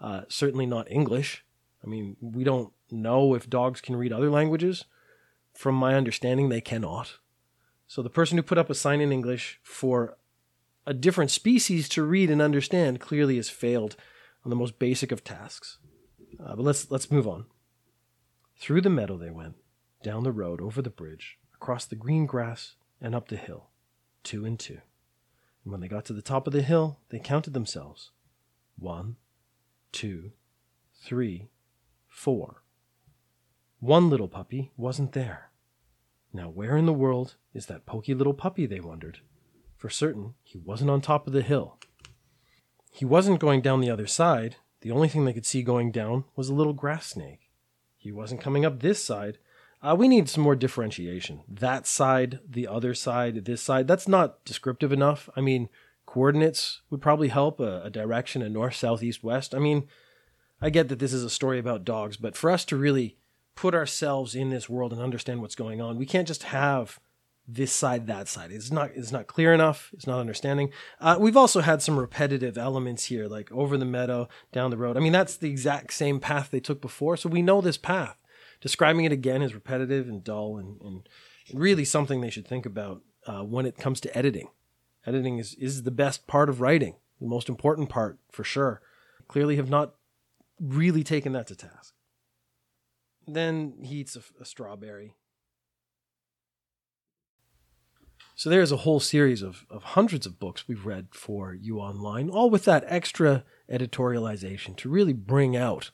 uh, 0.00 0.22
certainly 0.28 0.66
not 0.66 0.90
English. 0.90 1.44
I 1.86 1.88
mean, 1.88 2.16
we 2.20 2.42
don't 2.42 2.72
know 2.90 3.34
if 3.34 3.48
dogs 3.48 3.80
can 3.80 3.96
read 3.96 4.12
other 4.12 4.30
languages. 4.30 4.84
From 5.54 5.76
my 5.76 5.94
understanding, 5.94 6.48
they 6.48 6.60
cannot. 6.60 7.18
So 7.86 8.02
the 8.02 8.10
person 8.10 8.36
who 8.36 8.42
put 8.42 8.58
up 8.58 8.68
a 8.68 8.74
sign 8.74 9.00
in 9.00 9.12
English 9.12 9.60
for 9.62 10.18
a 10.86 10.92
different 10.92 11.30
species 11.30 11.88
to 11.90 12.02
read 12.02 12.30
and 12.30 12.42
understand 12.42 13.00
clearly 13.00 13.36
has 13.36 13.48
failed 13.48 13.96
on 14.44 14.50
the 14.50 14.56
most 14.56 14.78
basic 14.78 15.12
of 15.12 15.24
tasks. 15.24 15.78
Uh, 16.38 16.56
but 16.56 16.64
let's 16.64 16.90
let's 16.90 17.10
move 17.10 17.26
on. 17.26 17.46
Through 18.58 18.80
the 18.80 18.90
meadow 18.90 19.16
they 19.16 19.30
went, 19.30 19.54
down 20.02 20.24
the 20.24 20.32
road, 20.32 20.60
over 20.60 20.82
the 20.82 20.90
bridge, 20.90 21.38
across 21.54 21.86
the 21.86 21.96
green 21.96 22.26
grass, 22.26 22.74
and 23.00 23.14
up 23.14 23.28
the 23.28 23.36
hill, 23.36 23.70
two 24.22 24.44
and 24.44 24.58
two. 24.58 24.80
And 25.64 25.72
when 25.72 25.80
they 25.80 25.88
got 25.88 26.04
to 26.06 26.12
the 26.12 26.22
top 26.22 26.46
of 26.46 26.52
the 26.52 26.62
hill, 26.62 27.00
they 27.10 27.18
counted 27.18 27.52
themselves. 27.52 28.10
One, 28.78 29.16
two, 29.92 30.32
three, 31.02 31.48
four. 32.16 32.62
One 33.78 34.08
little 34.08 34.26
puppy 34.26 34.72
wasn't 34.76 35.12
there. 35.12 35.50
Now, 36.32 36.48
where 36.48 36.76
in 36.76 36.86
the 36.86 36.92
world 36.92 37.36
is 37.52 37.66
that 37.66 37.84
poky 37.84 38.14
little 38.14 38.32
puppy? 38.32 38.64
They 38.64 38.80
wondered. 38.80 39.18
For 39.76 39.90
certain, 39.90 40.32
he 40.42 40.56
wasn't 40.56 40.90
on 40.90 41.02
top 41.02 41.26
of 41.26 41.34
the 41.34 41.42
hill. 41.42 41.78
He 42.90 43.04
wasn't 43.04 43.38
going 43.38 43.60
down 43.60 43.80
the 43.80 43.90
other 43.90 44.06
side. 44.06 44.56
The 44.80 44.90
only 44.90 45.08
thing 45.08 45.26
they 45.26 45.34
could 45.34 45.44
see 45.44 45.62
going 45.62 45.92
down 45.92 46.24
was 46.34 46.48
a 46.48 46.54
little 46.54 46.72
grass 46.72 47.06
snake. 47.06 47.50
He 47.98 48.10
wasn't 48.10 48.40
coming 48.40 48.64
up 48.64 48.80
this 48.80 49.04
side. 49.04 49.36
Uh, 49.82 49.94
we 49.94 50.08
need 50.08 50.30
some 50.30 50.42
more 50.42 50.56
differentiation. 50.56 51.42
That 51.46 51.86
side, 51.86 52.40
the 52.48 52.66
other 52.66 52.94
side, 52.94 53.44
this 53.44 53.60
side, 53.60 53.86
that's 53.86 54.08
not 54.08 54.42
descriptive 54.46 54.90
enough. 54.90 55.28
I 55.36 55.42
mean, 55.42 55.68
coordinates 56.06 56.80
would 56.88 57.02
probably 57.02 57.28
help 57.28 57.60
a, 57.60 57.82
a 57.82 57.90
direction, 57.90 58.40
a 58.40 58.48
north, 58.48 58.74
south, 58.74 59.02
east, 59.02 59.22
west. 59.22 59.54
I 59.54 59.58
mean, 59.58 59.86
I 60.60 60.70
get 60.70 60.88
that 60.88 60.98
this 60.98 61.12
is 61.12 61.24
a 61.24 61.30
story 61.30 61.58
about 61.58 61.84
dogs, 61.84 62.16
but 62.16 62.36
for 62.36 62.50
us 62.50 62.64
to 62.66 62.76
really 62.76 63.16
put 63.54 63.74
ourselves 63.74 64.34
in 64.34 64.50
this 64.50 64.68
world 64.68 64.92
and 64.92 65.02
understand 65.02 65.40
what's 65.40 65.54
going 65.54 65.80
on, 65.80 65.96
we 65.96 66.06
can't 66.06 66.28
just 66.28 66.44
have 66.44 66.98
this 67.48 67.72
side, 67.72 68.06
that 68.06 68.28
side. 68.28 68.50
It's 68.50 68.72
not 68.72 68.90
it's 68.94 69.12
not 69.12 69.26
clear 69.26 69.52
enough. 69.52 69.90
It's 69.92 70.06
not 70.06 70.18
understanding. 70.18 70.72
Uh, 71.00 71.16
we've 71.18 71.36
also 71.36 71.60
had 71.60 71.80
some 71.80 71.98
repetitive 71.98 72.58
elements 72.58 73.04
here, 73.04 73.28
like 73.28 73.52
over 73.52 73.76
the 73.76 73.84
meadow, 73.84 74.28
down 74.52 74.70
the 74.70 74.76
road. 74.76 74.96
I 74.96 75.00
mean, 75.00 75.12
that's 75.12 75.36
the 75.36 75.50
exact 75.50 75.92
same 75.92 76.18
path 76.18 76.50
they 76.50 76.60
took 76.60 76.80
before, 76.80 77.16
so 77.16 77.28
we 77.28 77.42
know 77.42 77.60
this 77.60 77.78
path. 77.78 78.16
Describing 78.60 79.04
it 79.04 79.12
again 79.12 79.42
is 79.42 79.54
repetitive 79.54 80.08
and 80.08 80.24
dull, 80.24 80.56
and, 80.56 80.80
and 80.80 81.08
really 81.52 81.84
something 81.84 82.20
they 82.20 82.30
should 82.30 82.48
think 82.48 82.66
about 82.66 83.02
uh, 83.26 83.42
when 83.42 83.66
it 83.66 83.76
comes 83.76 84.00
to 84.00 84.16
editing. 84.18 84.48
Editing 85.06 85.38
is 85.38 85.54
is 85.54 85.84
the 85.84 85.90
best 85.92 86.26
part 86.26 86.48
of 86.48 86.60
writing, 86.60 86.96
the 87.20 87.28
most 87.28 87.48
important 87.48 87.88
part 87.88 88.18
for 88.32 88.42
sure. 88.42 88.80
Clearly, 89.28 89.56
have 89.56 89.70
not 89.70 89.94
really 90.60 91.02
taking 91.02 91.32
that 91.32 91.46
to 91.48 91.56
task. 91.56 91.94
Then 93.26 93.74
he 93.82 93.96
eats 93.96 94.16
a, 94.16 94.22
a 94.40 94.44
strawberry. 94.44 95.14
So 98.34 98.50
there's 98.50 98.72
a 98.72 98.78
whole 98.78 99.00
series 99.00 99.40
of, 99.40 99.64
of 99.70 99.82
hundreds 99.82 100.26
of 100.26 100.38
books 100.38 100.68
we've 100.68 100.84
read 100.84 101.08
for 101.12 101.54
you 101.54 101.78
online, 101.78 102.28
all 102.28 102.50
with 102.50 102.64
that 102.66 102.84
extra 102.86 103.44
editorialization 103.70 104.76
to 104.76 104.90
really 104.90 105.14
bring 105.14 105.56
out 105.56 105.90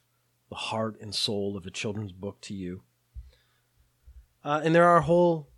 the 0.49 0.57
heart 0.57 1.01
and 1.01 1.15
soul 1.15 1.57
of 1.57 1.67
a 1.67 1.71
children's 1.71 2.13
book 2.13 2.41
to 2.43 2.55
you. 2.55 2.83
Uh, 4.45 4.61
and 4.65 4.75
there 4.75 4.89
are 4.89 4.99
a 4.99 5.03
whole 5.03 5.49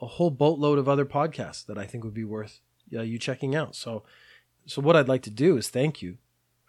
a 0.00 0.06
whole 0.06 0.30
boatload 0.30 0.78
of 0.78 0.88
other 0.88 1.04
podcasts 1.04 1.64
that 1.66 1.78
I 1.78 1.84
think 1.84 2.02
would 2.02 2.14
be 2.14 2.24
worth 2.24 2.60
uh, 2.92 3.02
you 3.02 3.18
checking 3.18 3.54
out. 3.54 3.76
So, 3.76 4.02
so 4.66 4.82
what 4.82 4.96
I'd 4.96 5.08
like 5.08 5.22
to 5.22 5.30
do 5.30 5.56
is 5.56 5.68
thank 5.68 6.02
you 6.02 6.18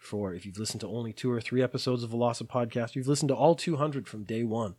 for 0.03 0.33
if 0.33 0.45
you've 0.45 0.59
listened 0.59 0.81
to 0.81 0.87
only 0.87 1.13
two 1.13 1.31
or 1.31 1.41
three 1.41 1.61
episodes 1.61 2.03
of 2.03 2.11
Velocip 2.11 2.47
Podcast, 2.47 2.95
you've 2.95 3.07
listened 3.07 3.29
to 3.29 3.35
all 3.35 3.55
200 3.55 4.07
from 4.07 4.23
day 4.23 4.43
one. 4.43 4.75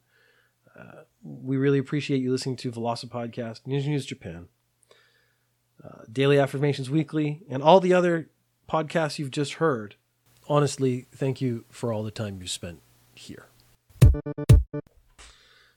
Uh, 0.78 1.02
we 1.22 1.56
really 1.56 1.78
appreciate 1.78 2.20
you 2.20 2.30
listening 2.30 2.56
to 2.56 2.70
Velocip 2.70 3.08
Podcast, 3.08 3.66
News 3.66 3.86
News 3.86 4.04
Japan, 4.04 4.48
uh, 5.82 6.02
Daily 6.10 6.38
Affirmations 6.38 6.90
Weekly, 6.90 7.42
and 7.48 7.62
all 7.62 7.80
the 7.80 7.92
other 7.92 8.28
podcasts 8.70 9.18
you've 9.18 9.30
just 9.30 9.54
heard. 9.54 9.94
Honestly, 10.48 11.06
thank 11.12 11.40
you 11.40 11.64
for 11.70 11.92
all 11.92 12.02
the 12.02 12.10
time 12.10 12.38
you've 12.40 12.50
spent 12.50 12.80
here. 13.14 13.46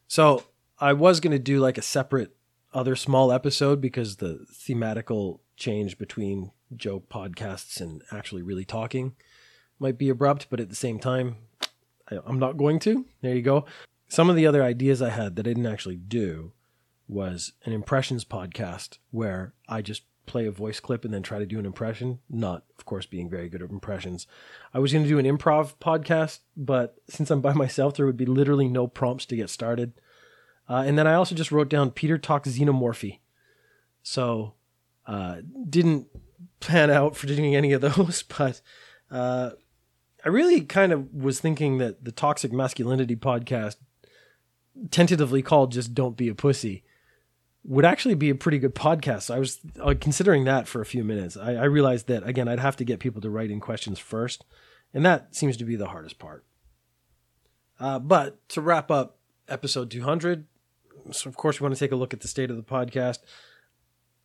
So, 0.07 0.43
I 0.79 0.93
was 0.93 1.19
going 1.19 1.31
to 1.31 1.39
do 1.39 1.59
like 1.59 1.77
a 1.77 1.81
separate 1.81 2.35
other 2.73 2.95
small 2.95 3.31
episode 3.31 3.81
because 3.81 4.17
the 4.17 4.45
thematical 4.51 5.39
change 5.55 5.97
between 5.97 6.51
joke 6.75 7.09
podcasts 7.09 7.81
and 7.81 8.03
actually 8.11 8.41
really 8.41 8.65
talking 8.65 9.15
might 9.79 9.97
be 9.97 10.09
abrupt, 10.09 10.47
but 10.49 10.59
at 10.59 10.69
the 10.69 10.75
same 10.75 10.99
time, 10.99 11.37
I, 12.11 12.17
I'm 12.25 12.39
not 12.39 12.57
going 12.57 12.79
to. 12.79 13.05
There 13.21 13.35
you 13.35 13.41
go. 13.41 13.65
Some 14.07 14.29
of 14.29 14.35
the 14.35 14.47
other 14.47 14.63
ideas 14.63 15.01
I 15.01 15.09
had 15.09 15.35
that 15.35 15.45
I 15.45 15.51
didn't 15.51 15.65
actually 15.65 15.97
do 15.97 16.53
was 17.07 17.53
an 17.65 17.73
impressions 17.73 18.25
podcast 18.25 18.97
where 19.11 19.53
I 19.67 19.81
just 19.81 20.03
play 20.25 20.45
a 20.45 20.51
voice 20.51 20.79
clip 20.79 21.03
and 21.05 21.13
then 21.13 21.23
try 21.23 21.39
to 21.39 21.45
do 21.45 21.57
an 21.57 21.65
impression. 21.65 22.19
Not, 22.29 22.63
of 22.77 22.85
course, 22.85 23.05
being 23.05 23.29
very 23.29 23.49
good 23.49 23.61
at 23.61 23.69
impressions. 23.69 24.27
I 24.73 24.79
was 24.79 24.93
going 24.93 25.03
to 25.03 25.09
do 25.09 25.19
an 25.19 25.25
improv 25.25 25.75
podcast, 25.77 26.39
but 26.55 26.97
since 27.09 27.31
I'm 27.31 27.41
by 27.41 27.53
myself, 27.53 27.95
there 27.95 28.05
would 28.05 28.17
be 28.17 28.25
literally 28.25 28.67
no 28.67 28.87
prompts 28.87 29.25
to 29.27 29.35
get 29.35 29.49
started. 29.49 29.93
Uh, 30.69 30.83
and 30.85 30.97
then 30.97 31.07
I 31.07 31.13
also 31.13 31.33
just 31.33 31.51
wrote 31.51 31.69
down 31.69 31.91
Peter 31.91 32.17
talks 32.17 32.49
xenomorphy. 32.49 33.19
So, 34.03 34.53
uh, 35.05 35.37
didn't 35.69 36.07
pan 36.59 36.89
out 36.91 37.15
for 37.15 37.27
doing 37.27 37.55
any 37.55 37.71
of 37.71 37.81
those, 37.81 38.23
but 38.37 38.61
uh, 39.09 39.51
I 40.27 40.29
really 40.29 40.59
kind 40.59 40.91
of 40.91 41.13
was 41.13 41.39
thinking 41.39 41.77
that 41.77 42.03
the 42.03 42.11
Toxic 42.11 42.51
Masculinity 42.51 43.15
podcast 43.15 43.77
tentatively 44.91 45.41
called 45.41 45.71
just 45.71 45.93
Don't 45.93 46.17
Be 46.17 46.27
a 46.27 46.35
Pussy 46.35 46.83
would 47.63 47.85
actually 47.85 48.15
be 48.15 48.29
a 48.29 48.35
pretty 48.35 48.59
good 48.59 48.75
podcast. 48.75 49.21
So 49.21 49.35
I 49.35 49.39
was 49.39 49.61
uh, 49.79 49.93
considering 49.97 50.43
that 50.43 50.67
for 50.67 50.81
a 50.81 50.85
few 50.85 51.05
minutes. 51.05 51.37
I, 51.37 51.53
I 51.53 51.63
realized 51.63 52.07
that, 52.07 52.27
again, 52.27 52.49
I'd 52.49 52.59
have 52.59 52.75
to 52.75 52.83
get 52.83 52.99
people 52.99 53.21
to 53.21 53.29
write 53.29 53.51
in 53.51 53.61
questions 53.61 53.99
first. 53.99 54.43
And 54.93 55.05
that 55.05 55.33
seems 55.33 55.55
to 55.55 55.63
be 55.63 55.77
the 55.77 55.87
hardest 55.87 56.19
part. 56.19 56.43
Uh, 57.79 57.97
but 57.97 58.45
to 58.49 58.59
wrap 58.59 58.91
up 58.91 59.19
episode 59.47 59.89
200, 59.89 60.43
so 61.09 61.29
of 61.29 61.37
course, 61.37 61.61
we 61.61 61.63
want 61.63 61.73
to 61.73 61.79
take 61.79 61.93
a 61.93 61.95
look 61.95 62.13
at 62.13 62.19
the 62.19 62.27
state 62.27 62.51
of 62.51 62.57
the 62.57 62.63
podcast. 62.63 63.19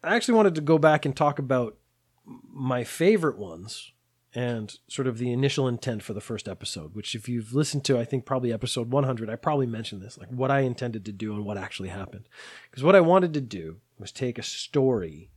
I 0.03 0.17
actually 0.17 0.35
wanted 0.35 0.57
to 0.57 0.63
go 0.63 0.79
back 0.79 1.05
and 1.05 1.15
talk 1.15 1.39
about 1.39 1.77
my 2.25 2.83
favorite 2.83 3.39
ones 3.39 3.93
and 4.35 4.79
sort 4.89 5.07
of 5.07 5.19
the 5.19 5.33
initial 5.33 5.69
intent 5.69 6.03
for 6.03 6.15
the 6.15 6.21
first 6.21 6.49
episode, 6.49 6.95
which, 6.95 7.15
if 7.15 7.29
you've 7.29 7.55
listened 7.55 7.85
to, 7.85 7.99
I 7.99 8.05
think 8.05 8.25
probably 8.25 8.53
episode 8.53 8.91
100, 8.91 9.29
I 9.29 9.37
probably 9.37 9.67
mentioned 9.67 10.01
this, 10.01 10.17
like 10.17 10.31
what 10.31 10.51
I 10.51 10.61
intended 10.61 11.05
to 11.05 11.13
do 11.13 11.35
and 11.35 11.45
what 11.45 11.59
actually 11.59 11.91
happened. 11.91 12.29
Because 12.71 12.83
what 12.83 12.97
I 12.97 13.01
wanted 13.01 13.35
to 13.35 13.41
do 13.41 13.79
was 13.99 14.11
take 14.11 14.39
a 14.39 14.43
story 14.43 15.31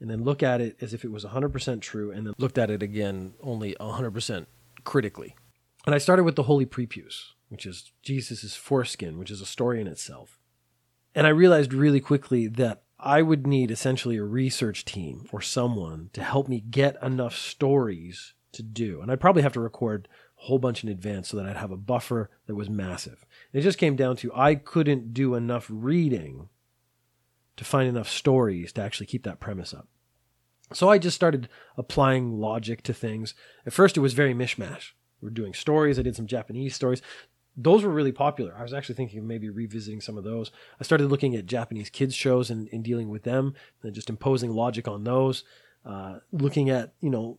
and 0.00 0.10
then 0.10 0.24
look 0.24 0.42
at 0.42 0.60
it 0.60 0.76
as 0.80 0.94
if 0.94 1.04
it 1.04 1.12
was 1.12 1.24
100% 1.24 1.80
true 1.80 2.10
and 2.10 2.26
then 2.26 2.34
looked 2.38 2.58
at 2.58 2.70
it 2.70 2.82
again 2.82 3.34
only 3.40 3.76
100% 3.78 4.46
critically. 4.84 5.36
And 5.86 5.94
I 5.94 5.98
started 5.98 6.24
with 6.24 6.36
the 6.36 6.44
Holy 6.44 6.66
Prepuce, 6.66 7.34
which 7.48 7.66
is 7.66 7.92
Jesus' 8.02 8.56
foreskin, 8.56 9.18
which 9.18 9.30
is 9.30 9.40
a 9.40 9.46
story 9.46 9.80
in 9.80 9.86
itself. 9.86 10.38
And 11.14 11.26
I 11.26 11.30
realized 11.30 11.72
really 11.72 12.00
quickly 12.00 12.46
that 12.48 12.82
I 12.98 13.22
would 13.22 13.46
need 13.46 13.70
essentially 13.70 14.16
a 14.16 14.24
research 14.24 14.84
team 14.84 15.26
or 15.32 15.40
someone 15.40 16.10
to 16.12 16.22
help 16.22 16.48
me 16.48 16.60
get 16.60 17.02
enough 17.02 17.36
stories 17.36 18.34
to 18.52 18.62
do. 18.62 19.00
And 19.00 19.10
I'd 19.10 19.20
probably 19.20 19.42
have 19.42 19.52
to 19.54 19.60
record 19.60 20.08
a 20.38 20.42
whole 20.44 20.58
bunch 20.58 20.82
in 20.82 20.90
advance 20.90 21.28
so 21.28 21.36
that 21.36 21.46
I'd 21.46 21.56
have 21.56 21.70
a 21.70 21.76
buffer 21.76 22.30
that 22.46 22.54
was 22.54 22.70
massive. 22.70 23.24
And 23.52 23.60
it 23.60 23.64
just 23.64 23.78
came 23.78 23.96
down 23.96 24.16
to 24.16 24.32
I 24.34 24.54
couldn't 24.54 25.14
do 25.14 25.34
enough 25.34 25.66
reading 25.68 26.48
to 27.56 27.64
find 27.64 27.88
enough 27.88 28.08
stories 28.08 28.72
to 28.72 28.82
actually 28.82 29.06
keep 29.06 29.22
that 29.24 29.40
premise 29.40 29.74
up. 29.74 29.86
So 30.72 30.88
I 30.88 30.98
just 30.98 31.16
started 31.16 31.48
applying 31.76 32.38
logic 32.38 32.82
to 32.84 32.94
things. 32.94 33.34
At 33.66 33.72
first, 33.72 33.96
it 33.96 34.00
was 34.00 34.14
very 34.14 34.34
mishmash. 34.34 34.92
We 35.20 35.28
are 35.28 35.32
doing 35.32 35.52
stories. 35.52 35.98
I 35.98 36.02
did 36.02 36.16
some 36.16 36.26
Japanese 36.26 36.74
stories. 36.74 37.02
Those 37.56 37.82
were 37.84 37.90
really 37.90 38.12
popular. 38.12 38.54
I 38.56 38.62
was 38.62 38.72
actually 38.72 38.94
thinking 38.94 39.18
of 39.18 39.24
maybe 39.24 39.50
revisiting 39.50 40.00
some 40.00 40.16
of 40.16 40.24
those. 40.24 40.50
I 40.80 40.84
started 40.84 41.10
looking 41.10 41.34
at 41.34 41.46
Japanese 41.46 41.90
kids 41.90 42.14
shows 42.14 42.50
and, 42.50 42.68
and 42.72 42.84
dealing 42.84 43.08
with 43.08 43.24
them, 43.24 43.54
and 43.82 43.92
just 43.92 44.08
imposing 44.08 44.52
logic 44.52 44.88
on 44.88 45.04
those. 45.04 45.44
Uh, 45.84 46.18
looking 46.32 46.70
at 46.70 46.94
you 47.00 47.10
know 47.10 47.38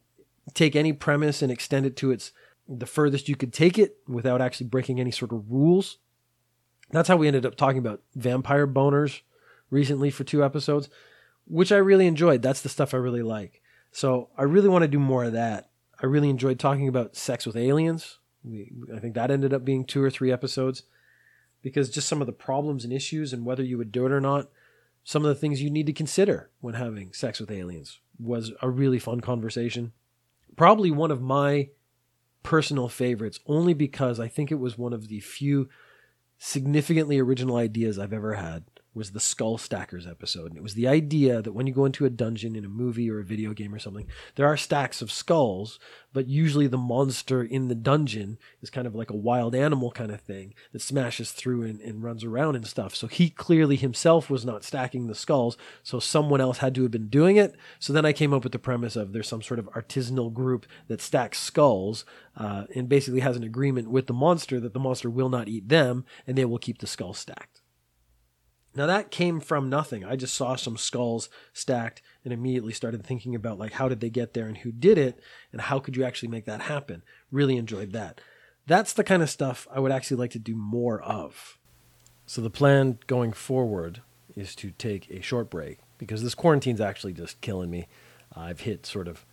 take 0.53 0.75
any 0.75 0.93
premise 0.93 1.41
and 1.41 1.51
extend 1.51 1.85
it 1.85 1.95
to 1.97 2.11
its 2.11 2.31
the 2.67 2.85
furthest 2.85 3.27
you 3.27 3.35
could 3.35 3.53
take 3.53 3.77
it 3.77 3.97
without 4.07 4.41
actually 4.41 4.67
breaking 4.67 4.99
any 4.99 5.11
sort 5.11 5.31
of 5.31 5.49
rules. 5.49 5.97
That's 6.91 7.07
how 7.07 7.17
we 7.17 7.27
ended 7.27 7.45
up 7.45 7.55
talking 7.55 7.79
about 7.79 8.01
vampire 8.15 8.67
boners 8.67 9.21
recently 9.69 10.09
for 10.09 10.23
two 10.23 10.43
episodes, 10.43 10.89
which 11.45 11.71
I 11.71 11.77
really 11.77 12.07
enjoyed. 12.07 12.41
That's 12.41 12.61
the 12.61 12.69
stuff 12.69 12.93
I 12.93 12.97
really 12.97 13.23
like. 13.23 13.61
So 13.91 14.29
I 14.37 14.43
really 14.43 14.69
want 14.69 14.83
to 14.83 14.87
do 14.87 14.99
more 14.99 15.25
of 15.25 15.33
that. 15.33 15.69
I 16.01 16.05
really 16.05 16.29
enjoyed 16.29 16.59
talking 16.59 16.87
about 16.87 17.15
sex 17.15 17.45
with 17.45 17.55
aliens. 17.55 18.19
We, 18.43 18.71
I 18.95 18.99
think 18.99 19.15
that 19.15 19.31
ended 19.31 19.53
up 19.53 19.65
being 19.65 19.85
two 19.85 20.01
or 20.01 20.09
three 20.09 20.31
episodes 20.31 20.83
because 21.61 21.89
just 21.89 22.07
some 22.07 22.21
of 22.21 22.27
the 22.27 22.33
problems 22.33 22.83
and 22.83 22.93
issues 22.93 23.33
and 23.33 23.45
whether 23.45 23.63
you 23.63 23.77
would 23.77 23.91
do 23.91 24.05
it 24.05 24.11
or 24.11 24.21
not, 24.21 24.49
some 25.03 25.23
of 25.23 25.29
the 25.29 25.35
things 25.35 25.61
you 25.61 25.69
need 25.69 25.85
to 25.87 25.93
consider 25.93 26.49
when 26.59 26.75
having 26.75 27.13
sex 27.13 27.39
with 27.39 27.51
aliens 27.51 27.99
was 28.19 28.51
a 28.61 28.69
really 28.69 28.99
fun 28.99 29.19
conversation 29.19 29.93
probably 30.61 30.91
one 30.91 31.09
of 31.09 31.23
my 31.23 31.67
personal 32.43 32.87
favorites 32.87 33.39
only 33.47 33.73
because 33.73 34.19
I 34.19 34.27
think 34.27 34.51
it 34.51 34.59
was 34.59 34.77
one 34.77 34.93
of 34.93 35.07
the 35.07 35.19
few 35.19 35.67
significantly 36.37 37.17
original 37.17 37.55
ideas 37.55 37.97
I've 37.97 38.13
ever 38.13 38.35
had 38.35 38.65
was 38.93 39.11
the 39.11 39.19
Skull 39.19 39.57
Stackers 39.57 40.05
episode. 40.05 40.47
And 40.47 40.57
it 40.57 40.63
was 40.63 40.73
the 40.73 40.87
idea 40.87 41.41
that 41.41 41.53
when 41.53 41.65
you 41.65 41.73
go 41.73 41.85
into 41.85 42.05
a 42.05 42.09
dungeon 42.09 42.55
in 42.55 42.65
a 42.65 42.69
movie 42.69 43.09
or 43.09 43.19
a 43.19 43.25
video 43.25 43.53
game 43.53 43.73
or 43.73 43.79
something, 43.79 44.07
there 44.35 44.47
are 44.47 44.57
stacks 44.57 45.01
of 45.01 45.11
skulls, 45.11 45.79
but 46.11 46.27
usually 46.27 46.67
the 46.67 46.77
monster 46.77 47.41
in 47.41 47.69
the 47.69 47.75
dungeon 47.75 48.37
is 48.61 48.69
kind 48.69 48.85
of 48.85 48.93
like 48.93 49.09
a 49.09 49.15
wild 49.15 49.55
animal 49.55 49.91
kind 49.91 50.11
of 50.11 50.19
thing 50.19 50.53
that 50.73 50.81
smashes 50.81 51.31
through 51.31 51.63
and, 51.63 51.79
and 51.79 52.03
runs 52.03 52.23
around 52.23 52.55
and 52.55 52.67
stuff. 52.67 52.93
So 52.93 53.07
he 53.07 53.29
clearly 53.29 53.77
himself 53.77 54.29
was 54.29 54.45
not 54.45 54.65
stacking 54.65 55.07
the 55.07 55.15
skulls, 55.15 55.57
so 55.83 55.99
someone 55.99 56.41
else 56.41 56.57
had 56.57 56.75
to 56.75 56.81
have 56.83 56.91
been 56.91 57.07
doing 57.07 57.37
it. 57.37 57.55
So 57.79 57.93
then 57.93 58.05
I 58.05 58.11
came 58.11 58.33
up 58.33 58.43
with 58.43 58.51
the 58.51 58.59
premise 58.59 58.97
of 58.97 59.13
there's 59.13 59.27
some 59.27 59.41
sort 59.41 59.59
of 59.59 59.71
artisanal 59.71 60.33
group 60.33 60.65
that 60.89 61.01
stacks 61.01 61.39
skulls 61.39 62.03
uh, 62.35 62.65
and 62.75 62.89
basically 62.89 63.21
has 63.21 63.37
an 63.37 63.43
agreement 63.43 63.89
with 63.89 64.07
the 64.07 64.13
monster 64.13 64.59
that 64.59 64.73
the 64.73 64.79
monster 64.79 65.09
will 65.09 65.29
not 65.29 65.47
eat 65.47 65.69
them 65.69 66.05
and 66.27 66.37
they 66.37 66.45
will 66.45 66.57
keep 66.57 66.79
the 66.79 66.87
skulls 66.87 67.17
stacked. 67.17 67.60
Now 68.73 68.85
that 68.85 69.11
came 69.11 69.39
from 69.39 69.69
nothing. 69.69 70.05
I 70.05 70.15
just 70.15 70.33
saw 70.33 70.55
some 70.55 70.77
skulls 70.77 71.29
stacked 71.53 72.01
and 72.23 72.33
immediately 72.33 72.73
started 72.73 73.03
thinking 73.03 73.35
about 73.35 73.59
like 73.59 73.73
how 73.73 73.89
did 73.89 73.99
they 73.99 74.09
get 74.09 74.33
there 74.33 74.47
and 74.47 74.57
who 74.57 74.71
did 74.71 74.97
it 74.97 75.19
and 75.51 75.61
how 75.61 75.79
could 75.79 75.97
you 75.97 76.03
actually 76.03 76.29
make 76.29 76.45
that 76.45 76.61
happen. 76.61 77.03
Really 77.31 77.57
enjoyed 77.57 77.91
that. 77.91 78.21
That's 78.67 78.93
the 78.93 79.03
kind 79.03 79.21
of 79.21 79.29
stuff 79.29 79.67
I 79.71 79.79
would 79.79 79.91
actually 79.91 80.17
like 80.17 80.31
to 80.31 80.39
do 80.39 80.55
more 80.55 81.01
of. 81.01 81.57
So 82.25 82.41
the 82.41 82.49
plan 82.49 82.99
going 83.07 83.33
forward 83.33 84.01
is 84.35 84.55
to 84.55 84.71
take 84.71 85.09
a 85.11 85.21
short 85.21 85.49
break 85.49 85.79
because 85.97 86.23
this 86.23 86.35
quarantine's 86.35 86.79
actually 86.79 87.13
just 87.13 87.41
killing 87.41 87.69
me. 87.69 87.87
I've 88.33 88.61
hit 88.61 88.85
sort 88.85 89.09
of 89.09 89.25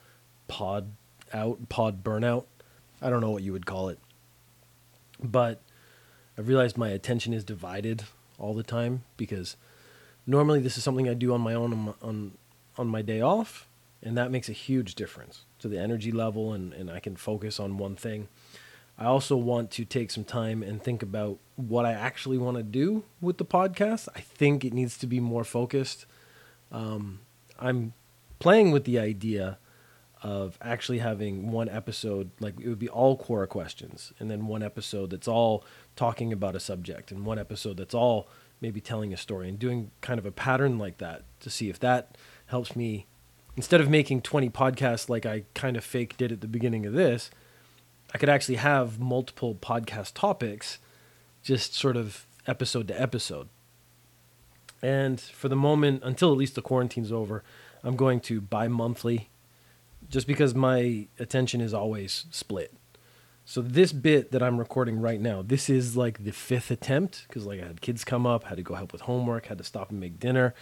pod 0.48 0.92
out, 1.32 1.68
pod 1.68 2.02
burnout. 2.02 2.46
I 3.00 3.10
don't 3.10 3.20
know 3.20 3.30
what 3.30 3.44
you 3.44 3.52
would 3.52 3.66
call 3.66 3.88
it. 3.88 4.00
But 5.22 5.60
I've 6.36 6.48
realized 6.48 6.76
my 6.76 6.88
attention 6.88 7.32
is 7.32 7.44
divided 7.44 8.04
all 8.38 8.54
the 8.54 8.62
time 8.62 9.02
because 9.16 9.56
normally 10.26 10.60
this 10.60 10.78
is 10.78 10.84
something 10.84 11.08
I 11.08 11.14
do 11.14 11.32
on 11.34 11.40
my 11.40 11.54
own 11.54 11.72
on 11.72 11.94
on, 12.02 12.32
on 12.76 12.86
my 12.88 13.02
day 13.02 13.20
off, 13.20 13.68
and 14.02 14.16
that 14.16 14.30
makes 14.30 14.48
a 14.48 14.52
huge 14.52 14.94
difference 14.94 15.44
to 15.58 15.68
the 15.68 15.78
energy 15.78 16.12
level, 16.12 16.52
and, 16.52 16.72
and 16.72 16.90
I 16.90 17.00
can 17.00 17.16
focus 17.16 17.58
on 17.58 17.78
one 17.78 17.96
thing. 17.96 18.28
I 18.98 19.04
also 19.04 19.36
want 19.36 19.70
to 19.72 19.84
take 19.84 20.10
some 20.10 20.24
time 20.24 20.62
and 20.62 20.82
think 20.82 21.02
about 21.02 21.38
what 21.54 21.84
I 21.84 21.92
actually 21.92 22.36
want 22.38 22.56
to 22.56 22.64
do 22.64 23.04
with 23.20 23.38
the 23.38 23.44
podcast. 23.44 24.08
I 24.14 24.20
think 24.20 24.64
it 24.64 24.72
needs 24.72 24.98
to 24.98 25.06
be 25.06 25.20
more 25.20 25.44
focused. 25.44 26.04
Um, 26.72 27.20
I'm 27.60 27.92
playing 28.40 28.72
with 28.72 28.84
the 28.84 28.98
idea 28.98 29.58
of 30.22 30.58
actually 30.60 30.98
having 30.98 31.50
one 31.50 31.68
episode, 31.68 32.30
like 32.40 32.58
it 32.60 32.68
would 32.68 32.78
be 32.78 32.88
all 32.88 33.16
Quora 33.16 33.48
questions, 33.48 34.12
and 34.18 34.30
then 34.30 34.46
one 34.46 34.62
episode 34.62 35.10
that's 35.10 35.28
all 35.28 35.64
talking 35.96 36.32
about 36.32 36.56
a 36.56 36.60
subject, 36.60 37.10
and 37.10 37.24
one 37.24 37.38
episode 37.38 37.76
that's 37.76 37.94
all 37.94 38.28
maybe 38.60 38.80
telling 38.80 39.12
a 39.12 39.16
story, 39.16 39.48
and 39.48 39.58
doing 39.58 39.90
kind 40.00 40.18
of 40.18 40.26
a 40.26 40.32
pattern 40.32 40.78
like 40.78 40.98
that 40.98 41.22
to 41.40 41.50
see 41.50 41.70
if 41.70 41.78
that 41.78 42.16
helps 42.46 42.74
me. 42.74 43.06
Instead 43.56 43.80
of 43.80 43.88
making 43.88 44.22
20 44.22 44.50
podcasts 44.50 45.08
like 45.08 45.26
I 45.26 45.44
kind 45.54 45.76
of 45.76 45.84
fake 45.84 46.16
did 46.16 46.30
at 46.30 46.40
the 46.40 46.48
beginning 46.48 46.86
of 46.86 46.92
this, 46.92 47.30
I 48.14 48.18
could 48.18 48.28
actually 48.28 48.56
have 48.56 48.98
multiple 48.98 49.54
podcast 49.54 50.14
topics, 50.14 50.78
just 51.42 51.74
sort 51.74 51.96
of 51.96 52.26
episode 52.46 52.88
to 52.88 53.00
episode. 53.00 53.48
And 54.80 55.20
for 55.20 55.48
the 55.48 55.56
moment, 55.56 56.02
until 56.04 56.30
at 56.30 56.38
least 56.38 56.54
the 56.54 56.62
quarantine's 56.62 57.12
over, 57.12 57.42
I'm 57.82 57.96
going 57.96 58.20
to 58.20 58.40
bi 58.40 58.68
monthly 58.68 59.28
just 60.10 60.26
because 60.26 60.54
my 60.54 61.08
attention 61.18 61.60
is 61.60 61.74
always 61.74 62.26
split. 62.30 62.74
So 63.44 63.62
this 63.62 63.92
bit 63.92 64.30
that 64.32 64.42
I'm 64.42 64.58
recording 64.58 65.00
right 65.00 65.20
now, 65.20 65.42
this 65.42 65.70
is 65.70 65.96
like 65.96 66.24
the 66.24 66.32
fifth 66.32 66.70
attempt 66.70 67.24
because 67.26 67.46
like 67.46 67.62
I 67.62 67.66
had 67.66 67.80
kids 67.80 68.04
come 68.04 68.26
up, 68.26 68.44
had 68.44 68.58
to 68.58 68.62
go 68.62 68.74
help 68.74 68.92
with 68.92 69.02
homework, 69.02 69.46
had 69.46 69.58
to 69.58 69.64
stop 69.64 69.90
and 69.90 69.98
make 69.98 70.20
dinner, 70.20 70.54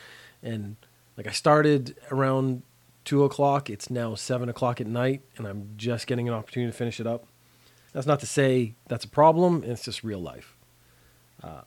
and 0.42 0.76
like 1.16 1.26
I 1.26 1.32
started 1.32 1.96
around 2.12 2.62
two 3.04 3.24
o'clock. 3.24 3.68
It's 3.70 3.90
now 3.90 4.14
seven 4.14 4.48
o'clock 4.48 4.80
at 4.80 4.86
night, 4.86 5.22
and 5.36 5.46
I'm 5.48 5.70
just 5.76 6.06
getting 6.06 6.28
an 6.28 6.34
opportunity 6.34 6.70
to 6.70 6.76
finish 6.76 7.00
it 7.00 7.06
up. 7.06 7.26
That's 7.92 8.06
not 8.06 8.20
to 8.20 8.26
say 8.26 8.74
that's 8.86 9.04
a 9.04 9.08
problem. 9.08 9.64
It's 9.64 9.84
just 9.84 10.04
real 10.04 10.20
life. 10.20 10.56
Uh, 11.42 11.62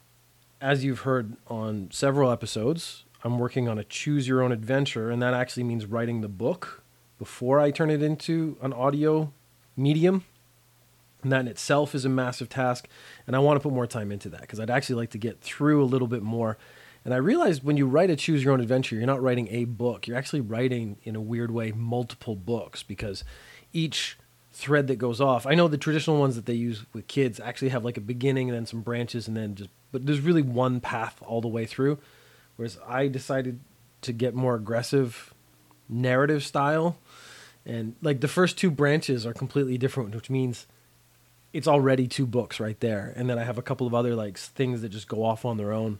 as 0.62 0.84
you've 0.84 1.02
heard 1.02 1.36
on 1.48 1.90
several 1.92 2.32
episodes, 2.32 3.04
I'm 3.24 3.40
working 3.40 3.68
on 3.68 3.78
a 3.78 3.84
choose 3.84 4.28
your 4.28 4.42
own 4.42 4.52
adventure, 4.52 5.10
and 5.10 5.22
that 5.22 5.34
actually 5.34 5.64
means 5.64 5.86
writing 5.86 6.22
the 6.22 6.30
book 6.30 6.84
before 7.20 7.60
I 7.60 7.70
turn 7.70 7.92
it 7.92 8.02
into 8.02 8.58
an 8.62 8.74
audio 8.74 9.32
medium. 9.78 10.24
And 11.22 11.32
that 11.34 11.42
in 11.42 11.48
itself 11.50 11.94
is 11.94 12.06
a 12.06 12.10
massive 12.10 12.50
task. 12.50 12.88
And 13.28 13.36
I 13.36 13.40
want 13.40 13.58
to 13.58 13.64
put 13.64 13.74
more 13.74 13.86
time 13.86 14.12
into 14.12 14.30
that 14.30 14.42
because 14.42 14.60
I'd 14.60 14.70
actually 14.70 14.96
like 14.96 15.12
to 15.12 15.18
get 15.18 15.42
through 15.42 15.84
a 15.84 15.86
little 15.86 16.08
bit 16.08 16.24
more. 16.24 16.58
And 17.04 17.14
I 17.14 17.18
realized 17.18 17.64
when 17.64 17.78
you 17.78 17.86
write 17.86 18.10
a 18.10 18.16
choose 18.16 18.44
your 18.44 18.54
own 18.54 18.62
adventure, 18.62 18.96
you're 18.96 19.06
not 19.06 19.22
writing 19.22 19.48
a 19.52 19.66
book. 19.66 20.08
You're 20.08 20.18
actually 20.18 20.42
writing, 20.42 20.98
in 21.04 21.16
a 21.16 21.22
weird 21.22 21.52
way, 21.52 21.72
multiple 21.72 22.36
books 22.36 22.84
because 22.84 23.24
each 23.74 24.18
thread 24.54 24.88
that 24.88 24.98
goes 24.98 25.22
off. 25.22 25.46
I 25.46 25.56
know 25.56 25.68
the 25.68 25.78
traditional 25.78 26.20
ones 26.20 26.36
that 26.36 26.46
they 26.46 26.54
use 26.54 26.86
with 26.94 27.08
kids 27.08 27.40
actually 27.40 27.70
have 27.70 27.86
like 27.86 27.98
a 27.98 28.02
beginning 28.02 28.50
and 28.50 28.58
then 28.58 28.66
some 28.66 28.82
branches 28.82 29.28
and 29.28 29.36
then 29.36 29.56
just, 29.56 29.70
but 29.92 30.06
there's 30.06 30.20
really 30.22 30.42
one 30.42 30.80
path 30.82 31.22
all 31.26 31.42
the 31.42 31.48
way 31.48 31.66
through. 31.66 32.00
Whereas 32.56 32.78
I 32.86 33.08
decided 33.08 33.60
to 34.02 34.14
get 34.14 34.36
more 34.36 34.56
aggressive 34.56 35.34
narrative 35.90 36.44
style. 36.44 36.98
And 37.66 37.96
like 38.02 38.22
the 38.22 38.28
first 38.28 38.58
two 38.58 38.72
branches 38.72 39.26
are 39.26 39.34
completely 39.34 39.78
different, 39.78 40.16
which 40.16 40.30
means 40.30 40.68
it's 41.52 41.68
already 41.68 42.08
two 42.08 42.26
books 42.26 42.60
right 42.60 42.80
there. 42.80 43.14
And 43.16 43.30
then 43.30 43.38
I 43.38 43.44
have 43.44 43.58
a 43.58 43.64
couple 43.64 43.88
of 43.88 43.94
other 43.94 44.16
like 44.16 44.38
things 44.38 44.82
that 44.82 44.90
just 44.90 45.08
go 45.08 45.24
off 45.24 45.46
on 45.46 45.58
their 45.58 45.74
own. 45.74 46.00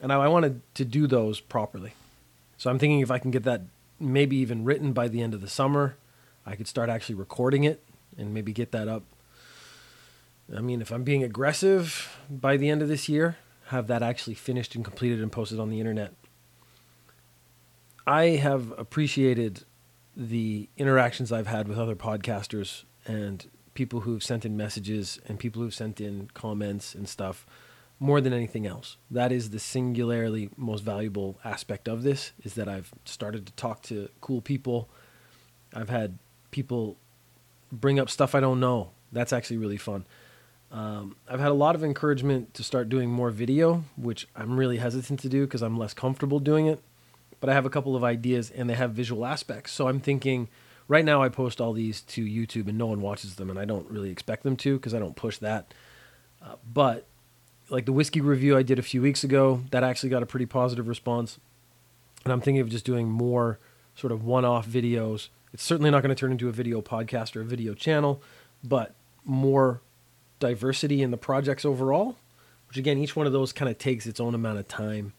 And 0.00 0.12
I, 0.12 0.16
I 0.16 0.28
wanted 0.28 0.60
to 0.74 0.84
do 0.84 1.06
those 1.06 1.40
properly. 1.40 1.94
So 2.56 2.70
I'm 2.70 2.78
thinking 2.78 3.00
if 3.00 3.10
I 3.10 3.18
can 3.18 3.30
get 3.30 3.44
that 3.44 3.62
maybe 4.00 4.36
even 4.36 4.64
written 4.64 4.92
by 4.92 5.08
the 5.08 5.22
end 5.22 5.34
of 5.34 5.40
the 5.40 5.48
summer, 5.48 5.96
I 6.44 6.56
could 6.56 6.68
start 6.68 6.88
actually 6.88 7.14
recording 7.16 7.64
it 7.64 7.82
and 8.16 8.34
maybe 8.34 8.52
get 8.52 8.72
that 8.72 8.88
up. 8.88 9.02
I 10.54 10.60
mean, 10.60 10.80
if 10.80 10.90
I'm 10.90 11.04
being 11.04 11.22
aggressive 11.22 12.18
by 12.30 12.56
the 12.56 12.70
end 12.70 12.82
of 12.82 12.88
this 12.88 13.08
year, 13.08 13.36
have 13.66 13.86
that 13.88 14.02
actually 14.02 14.34
finished 14.34 14.74
and 14.74 14.84
completed 14.84 15.20
and 15.20 15.30
posted 15.30 15.60
on 15.60 15.68
the 15.68 15.78
internet. 15.78 16.14
I 18.08 18.36
have 18.36 18.72
appreciated 18.78 19.64
the 20.16 20.70
interactions 20.78 21.30
I've 21.30 21.46
had 21.46 21.68
with 21.68 21.78
other 21.78 21.94
podcasters 21.94 22.84
and 23.04 23.46
people 23.74 24.00
who've 24.00 24.22
sent 24.22 24.46
in 24.46 24.56
messages 24.56 25.20
and 25.28 25.38
people 25.38 25.60
who've 25.60 25.74
sent 25.74 26.00
in 26.00 26.30
comments 26.32 26.94
and 26.94 27.06
stuff 27.06 27.46
more 28.00 28.22
than 28.22 28.32
anything 28.32 28.66
else. 28.66 28.96
That 29.10 29.30
is 29.30 29.50
the 29.50 29.58
singularly 29.58 30.48
most 30.56 30.84
valuable 30.84 31.38
aspect 31.44 31.86
of 31.86 32.02
this 32.02 32.32
is 32.42 32.54
that 32.54 32.66
I've 32.66 32.94
started 33.04 33.44
to 33.44 33.52
talk 33.52 33.82
to 33.82 34.08
cool 34.22 34.40
people. 34.40 34.88
I've 35.74 35.90
had 35.90 36.16
people 36.50 36.96
bring 37.70 38.00
up 38.00 38.08
stuff 38.08 38.34
I 38.34 38.40
don't 38.40 38.58
know. 38.58 38.92
That's 39.12 39.34
actually 39.34 39.58
really 39.58 39.76
fun. 39.76 40.06
Um, 40.72 41.16
I've 41.28 41.40
had 41.40 41.50
a 41.50 41.54
lot 41.54 41.74
of 41.74 41.84
encouragement 41.84 42.54
to 42.54 42.64
start 42.64 42.88
doing 42.88 43.10
more 43.10 43.30
video, 43.30 43.84
which 43.98 44.28
I'm 44.34 44.58
really 44.58 44.78
hesitant 44.78 45.20
to 45.20 45.28
do 45.28 45.44
because 45.44 45.62
I'm 45.62 45.76
less 45.76 45.92
comfortable 45.92 46.40
doing 46.40 46.68
it. 46.68 46.82
But 47.40 47.50
I 47.50 47.54
have 47.54 47.66
a 47.66 47.70
couple 47.70 47.94
of 47.94 48.02
ideas 48.02 48.50
and 48.50 48.68
they 48.68 48.74
have 48.74 48.92
visual 48.92 49.24
aspects. 49.24 49.72
So 49.72 49.88
I'm 49.88 50.00
thinking 50.00 50.48
right 50.88 51.04
now 51.04 51.22
I 51.22 51.28
post 51.28 51.60
all 51.60 51.72
these 51.72 52.00
to 52.02 52.24
YouTube 52.24 52.68
and 52.68 52.78
no 52.78 52.86
one 52.86 53.00
watches 53.00 53.36
them, 53.36 53.50
and 53.50 53.58
I 53.58 53.64
don't 53.64 53.88
really 53.90 54.10
expect 54.10 54.42
them 54.42 54.56
to 54.56 54.76
because 54.76 54.94
I 54.94 54.98
don't 54.98 55.16
push 55.16 55.38
that. 55.38 55.72
Uh, 56.42 56.54
but 56.72 57.06
like 57.70 57.84
the 57.84 57.92
whiskey 57.92 58.20
review 58.20 58.56
I 58.56 58.62
did 58.62 58.78
a 58.78 58.82
few 58.82 59.02
weeks 59.02 59.22
ago, 59.22 59.62
that 59.70 59.84
actually 59.84 60.08
got 60.08 60.22
a 60.22 60.26
pretty 60.26 60.46
positive 60.46 60.88
response. 60.88 61.38
And 62.24 62.32
I'm 62.32 62.40
thinking 62.40 62.60
of 62.60 62.68
just 62.68 62.84
doing 62.84 63.08
more 63.08 63.58
sort 63.94 64.12
of 64.12 64.24
one 64.24 64.44
off 64.44 64.66
videos. 64.66 65.28
It's 65.52 65.62
certainly 65.62 65.90
not 65.90 66.02
going 66.02 66.14
to 66.14 66.18
turn 66.18 66.32
into 66.32 66.48
a 66.48 66.52
video 66.52 66.80
podcast 66.80 67.36
or 67.36 67.42
a 67.42 67.44
video 67.44 67.74
channel, 67.74 68.22
but 68.64 68.94
more 69.24 69.80
diversity 70.40 71.02
in 71.02 71.10
the 71.10 71.16
projects 71.16 71.64
overall, 71.64 72.16
which 72.68 72.76
again, 72.76 72.98
each 72.98 73.16
one 73.16 73.26
of 73.26 73.32
those 73.32 73.52
kind 73.52 73.70
of 73.70 73.78
takes 73.78 74.06
its 74.06 74.20
own 74.20 74.34
amount 74.34 74.58
of 74.58 74.68
time. 74.68 75.12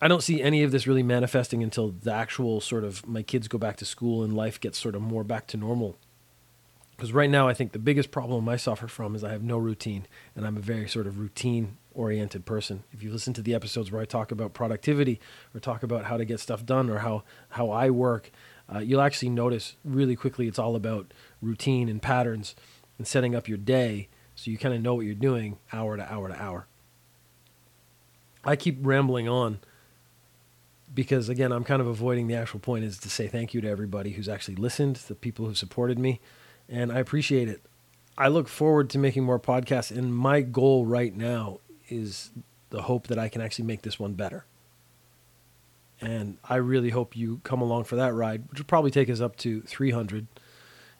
I 0.00 0.06
don't 0.06 0.22
see 0.22 0.40
any 0.40 0.62
of 0.62 0.70
this 0.70 0.86
really 0.86 1.02
manifesting 1.02 1.62
until 1.62 1.90
the 1.90 2.12
actual 2.12 2.60
sort 2.60 2.84
of 2.84 3.06
my 3.06 3.22
kids 3.22 3.48
go 3.48 3.58
back 3.58 3.76
to 3.78 3.84
school 3.84 4.22
and 4.22 4.32
life 4.32 4.60
gets 4.60 4.78
sort 4.78 4.94
of 4.94 5.02
more 5.02 5.24
back 5.24 5.46
to 5.48 5.56
normal. 5.56 5.96
Because 6.96 7.12
right 7.12 7.30
now, 7.30 7.46
I 7.46 7.54
think 7.54 7.72
the 7.72 7.78
biggest 7.78 8.10
problem 8.10 8.48
I 8.48 8.56
suffer 8.56 8.88
from 8.88 9.14
is 9.14 9.22
I 9.22 9.30
have 9.30 9.42
no 9.42 9.56
routine, 9.56 10.06
and 10.34 10.44
I'm 10.44 10.56
a 10.56 10.60
very 10.60 10.88
sort 10.88 11.06
of 11.06 11.20
routine 11.20 11.76
oriented 11.94 12.44
person. 12.44 12.82
If 12.92 13.04
you 13.04 13.12
listen 13.12 13.32
to 13.34 13.42
the 13.42 13.54
episodes 13.54 13.92
where 13.92 14.02
I 14.02 14.04
talk 14.04 14.32
about 14.32 14.52
productivity 14.52 15.20
or 15.54 15.60
talk 15.60 15.84
about 15.84 16.06
how 16.06 16.16
to 16.16 16.24
get 16.24 16.40
stuff 16.40 16.66
done 16.66 16.90
or 16.90 16.98
how, 16.98 17.22
how 17.50 17.70
I 17.70 17.90
work, 17.90 18.30
uh, 18.72 18.80
you'll 18.80 19.00
actually 19.00 19.30
notice 19.30 19.76
really 19.84 20.16
quickly 20.16 20.48
it's 20.48 20.58
all 20.58 20.74
about 20.74 21.12
routine 21.40 21.88
and 21.88 22.02
patterns 22.02 22.56
and 22.98 23.06
setting 23.06 23.34
up 23.34 23.48
your 23.48 23.58
day 23.58 24.08
so 24.34 24.50
you 24.50 24.58
kind 24.58 24.74
of 24.74 24.82
know 24.82 24.94
what 24.94 25.06
you're 25.06 25.14
doing 25.14 25.58
hour 25.72 25.96
to 25.96 26.12
hour 26.12 26.28
to 26.28 26.40
hour. 26.40 26.66
I 28.44 28.56
keep 28.56 28.78
rambling 28.80 29.28
on 29.28 29.58
because 30.94 31.28
again 31.28 31.52
i'm 31.52 31.64
kind 31.64 31.80
of 31.80 31.86
avoiding 31.86 32.26
the 32.26 32.34
actual 32.34 32.60
point 32.60 32.84
is 32.84 32.98
to 32.98 33.10
say 33.10 33.26
thank 33.28 33.54
you 33.54 33.60
to 33.60 33.68
everybody 33.68 34.12
who's 34.12 34.28
actually 34.28 34.54
listened 34.54 34.96
the 34.96 35.14
people 35.14 35.46
who 35.46 35.54
supported 35.54 35.98
me 35.98 36.20
and 36.68 36.92
i 36.92 36.98
appreciate 36.98 37.48
it. 37.48 37.62
I 38.16 38.28
look 38.28 38.48
forward 38.48 38.90
to 38.90 38.98
making 38.98 39.22
more 39.22 39.38
podcasts 39.38 39.96
and 39.96 40.14
my 40.14 40.40
goal 40.40 40.84
right 40.84 41.14
now 41.14 41.60
is 41.88 42.30
the 42.70 42.82
hope 42.82 43.06
that 43.06 43.18
i 43.18 43.28
can 43.28 43.40
actually 43.40 43.64
make 43.64 43.82
this 43.82 43.98
one 43.98 44.14
better. 44.14 44.44
And 46.00 46.38
i 46.44 46.56
really 46.56 46.90
hope 46.90 47.16
you 47.16 47.40
come 47.44 47.60
along 47.60 47.84
for 47.84 47.96
that 47.96 48.14
ride 48.14 48.48
which 48.50 48.58
will 48.58 48.66
probably 48.66 48.90
take 48.90 49.08
us 49.08 49.20
up 49.20 49.36
to 49.36 49.62
300 49.62 50.26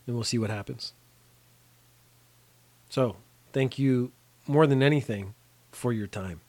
and 0.06 0.14
we'll 0.14 0.24
see 0.24 0.38
what 0.38 0.50
happens. 0.50 0.92
So 2.88 3.16
thank 3.52 3.78
you 3.78 4.12
more 4.46 4.66
than 4.66 4.82
anything 4.82 5.34
for 5.70 5.92
your 5.92 6.06
time 6.06 6.40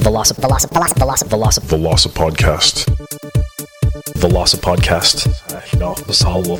Velocip, 0.00 0.36
Velocip, 0.36 0.70
Velocip, 0.70 0.98
Velocip, 0.98 1.28
Velocip. 1.28 1.68
The 1.68 1.78
Loss 1.78 2.06
of 2.06 2.12
Podcast. 2.14 2.86
The 4.20 4.28
Loss 4.28 4.54
of 4.54 4.60
Podcast. 4.60 5.28
Ich 5.64 5.72
bin 5.72 5.82
auch 5.82 6.00
Basalo. 6.06 6.58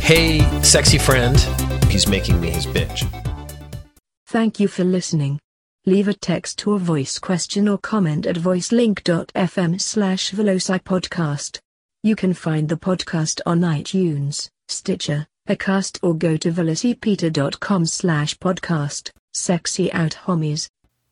Hey, 0.00 0.40
sexy 0.62 0.98
friend. 0.98 1.38
He's 1.90 2.08
making 2.08 2.40
me 2.40 2.50
his 2.50 2.66
bitch. 2.66 3.06
Thank 4.26 4.60
you 4.60 4.68
for 4.68 4.84
listening. 4.84 5.38
Leave 5.86 6.08
a 6.08 6.14
text 6.14 6.66
or 6.66 6.78
voice 6.78 7.18
question 7.18 7.68
or 7.68 7.78
comment 7.78 8.26
at 8.26 8.36
voicelink.fm 8.36 9.80
slash 9.80 10.32
velocipodcast. 10.32 11.60
You 12.02 12.14
can 12.14 12.34
find 12.34 12.68
the 12.68 12.76
podcast 12.76 13.40
on 13.46 13.60
iTunes, 13.60 14.50
Stitcher, 14.68 15.26
Acast 15.48 15.98
or 16.02 16.14
go 16.14 16.36
to 16.36 16.52
velocipeter.com 16.52 17.86
slash 17.86 18.36
podcast. 18.38 19.10
Sexy 19.32 19.90
out 19.92 20.18
homies. 20.26 20.68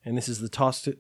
And 0.07 0.17
this 0.17 0.29
is 0.29 0.39
the 0.39 0.49
toss 0.49 0.81
to 0.83 0.97